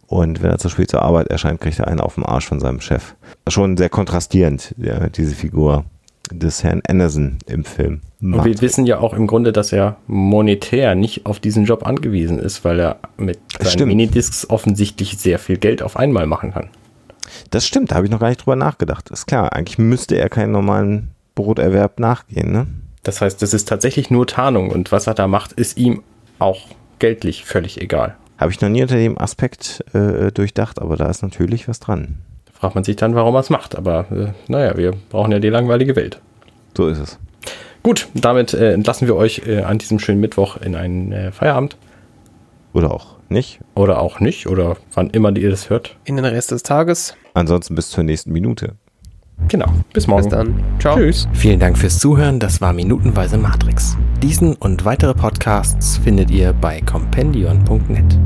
Und 0.06 0.42
wenn 0.42 0.50
er 0.50 0.58
zu 0.58 0.68
spät 0.68 0.90
zur 0.90 1.02
Arbeit 1.02 1.28
erscheint, 1.28 1.60
kriegt 1.60 1.78
er 1.78 1.86
einen 1.86 2.00
auf 2.00 2.16
den 2.16 2.24
Arsch 2.24 2.48
von 2.48 2.58
seinem 2.58 2.80
Chef. 2.80 3.14
Schon 3.48 3.76
sehr 3.76 3.88
kontrastierend, 3.88 4.74
ja, 4.76 5.08
diese 5.08 5.34
Figur 5.34 5.84
des 6.32 6.64
Herrn 6.64 6.82
Anderson 6.86 7.38
im 7.46 7.64
Film. 7.64 8.00
Macht. 8.20 8.40
Und 8.40 8.52
wir 8.52 8.60
wissen 8.60 8.86
ja 8.86 8.98
auch 8.98 9.14
im 9.14 9.26
Grunde, 9.26 9.52
dass 9.52 9.72
er 9.72 9.96
monetär 10.06 10.94
nicht 10.94 11.26
auf 11.26 11.40
diesen 11.40 11.64
Job 11.64 11.86
angewiesen 11.86 12.38
ist, 12.38 12.64
weil 12.64 12.80
er 12.80 12.98
mit 13.16 13.38
seinen 13.58 13.70
Stimmt. 13.70 13.88
Minidiscs 13.88 14.50
offensichtlich 14.50 15.18
sehr 15.18 15.38
viel 15.38 15.56
Geld 15.58 15.82
auf 15.82 15.96
einmal 15.96 16.26
machen 16.26 16.52
kann. 16.52 16.70
Das 17.50 17.66
stimmt, 17.66 17.90
da 17.90 17.96
habe 17.96 18.06
ich 18.06 18.10
noch 18.10 18.20
gar 18.20 18.28
nicht 18.28 18.40
drüber 18.40 18.56
nachgedacht. 18.56 19.10
Ist 19.10 19.26
klar, 19.26 19.52
eigentlich 19.52 19.78
müsste 19.78 20.16
er 20.16 20.28
keinen 20.28 20.52
normalen 20.52 21.10
Broterwerb 21.42 22.00
nachgehen, 22.00 22.52
ne? 22.52 22.66
Das 23.02 23.20
heißt, 23.20 23.40
das 23.40 23.54
ist 23.54 23.68
tatsächlich 23.68 24.10
nur 24.10 24.26
Tarnung 24.26 24.70
und 24.70 24.92
was 24.92 25.06
er 25.06 25.14
da 25.14 25.26
macht, 25.26 25.52
ist 25.52 25.78
ihm 25.78 26.02
auch 26.38 26.66
geldlich 26.98 27.44
völlig 27.44 27.80
egal. 27.80 28.16
Habe 28.38 28.52
ich 28.52 28.60
noch 28.60 28.68
nie 28.68 28.82
unter 28.82 28.96
dem 28.96 29.18
Aspekt 29.18 29.84
äh, 29.94 30.30
durchdacht, 30.32 30.80
aber 30.80 30.96
da 30.96 31.08
ist 31.08 31.22
natürlich 31.22 31.68
was 31.68 31.80
dran. 31.80 32.18
Da 32.46 32.52
fragt 32.52 32.74
man 32.74 32.84
sich 32.84 32.96
dann, 32.96 33.14
warum 33.14 33.34
er 33.34 33.40
es 33.40 33.50
macht, 33.50 33.76
aber 33.76 34.06
äh, 34.10 34.32
naja, 34.48 34.76
wir 34.76 34.94
brauchen 35.08 35.32
ja 35.32 35.38
die 35.38 35.48
langweilige 35.48 35.96
Welt. 35.96 36.20
So 36.76 36.88
ist 36.88 36.98
es. 36.98 37.18
Gut, 37.82 38.08
damit 38.14 38.52
äh, 38.52 38.72
entlassen 38.72 39.08
wir 39.08 39.16
euch 39.16 39.42
äh, 39.46 39.62
an 39.62 39.78
diesem 39.78 39.98
schönen 39.98 40.20
Mittwoch 40.20 40.58
in 40.58 40.74
einen 40.74 41.12
äh, 41.12 41.32
Feierabend. 41.32 41.76
Oder 42.72 42.92
auch 42.92 43.16
nicht. 43.28 43.60
Oder 43.74 44.00
auch 44.00 44.20
nicht, 44.20 44.46
oder 44.46 44.76
wann 44.92 45.10
immer 45.10 45.34
ihr 45.36 45.50
das 45.50 45.70
hört. 45.70 45.96
In 46.04 46.16
den 46.16 46.24
Rest 46.24 46.50
des 46.50 46.62
Tages. 46.62 47.14
Ansonsten 47.34 47.74
bis 47.74 47.90
zur 47.90 48.04
nächsten 48.04 48.32
Minute. 48.32 48.76
Genau. 49.48 49.66
Bis 49.92 50.06
morgen. 50.06 50.22
Bis 50.22 50.30
dann. 50.30 50.62
Ciao. 50.78 50.96
Tschüss. 50.96 51.28
Vielen 51.32 51.58
Dank 51.58 51.76
fürs 51.76 51.98
Zuhören. 51.98 52.38
Das 52.38 52.60
war 52.60 52.72
Minutenweise 52.72 53.38
Matrix. 53.38 53.96
Diesen 54.22 54.54
und 54.54 54.84
weitere 54.84 55.14
Podcasts 55.14 55.96
findet 55.98 56.30
ihr 56.30 56.52
bei 56.52 56.80
compendion.net. 56.80 58.18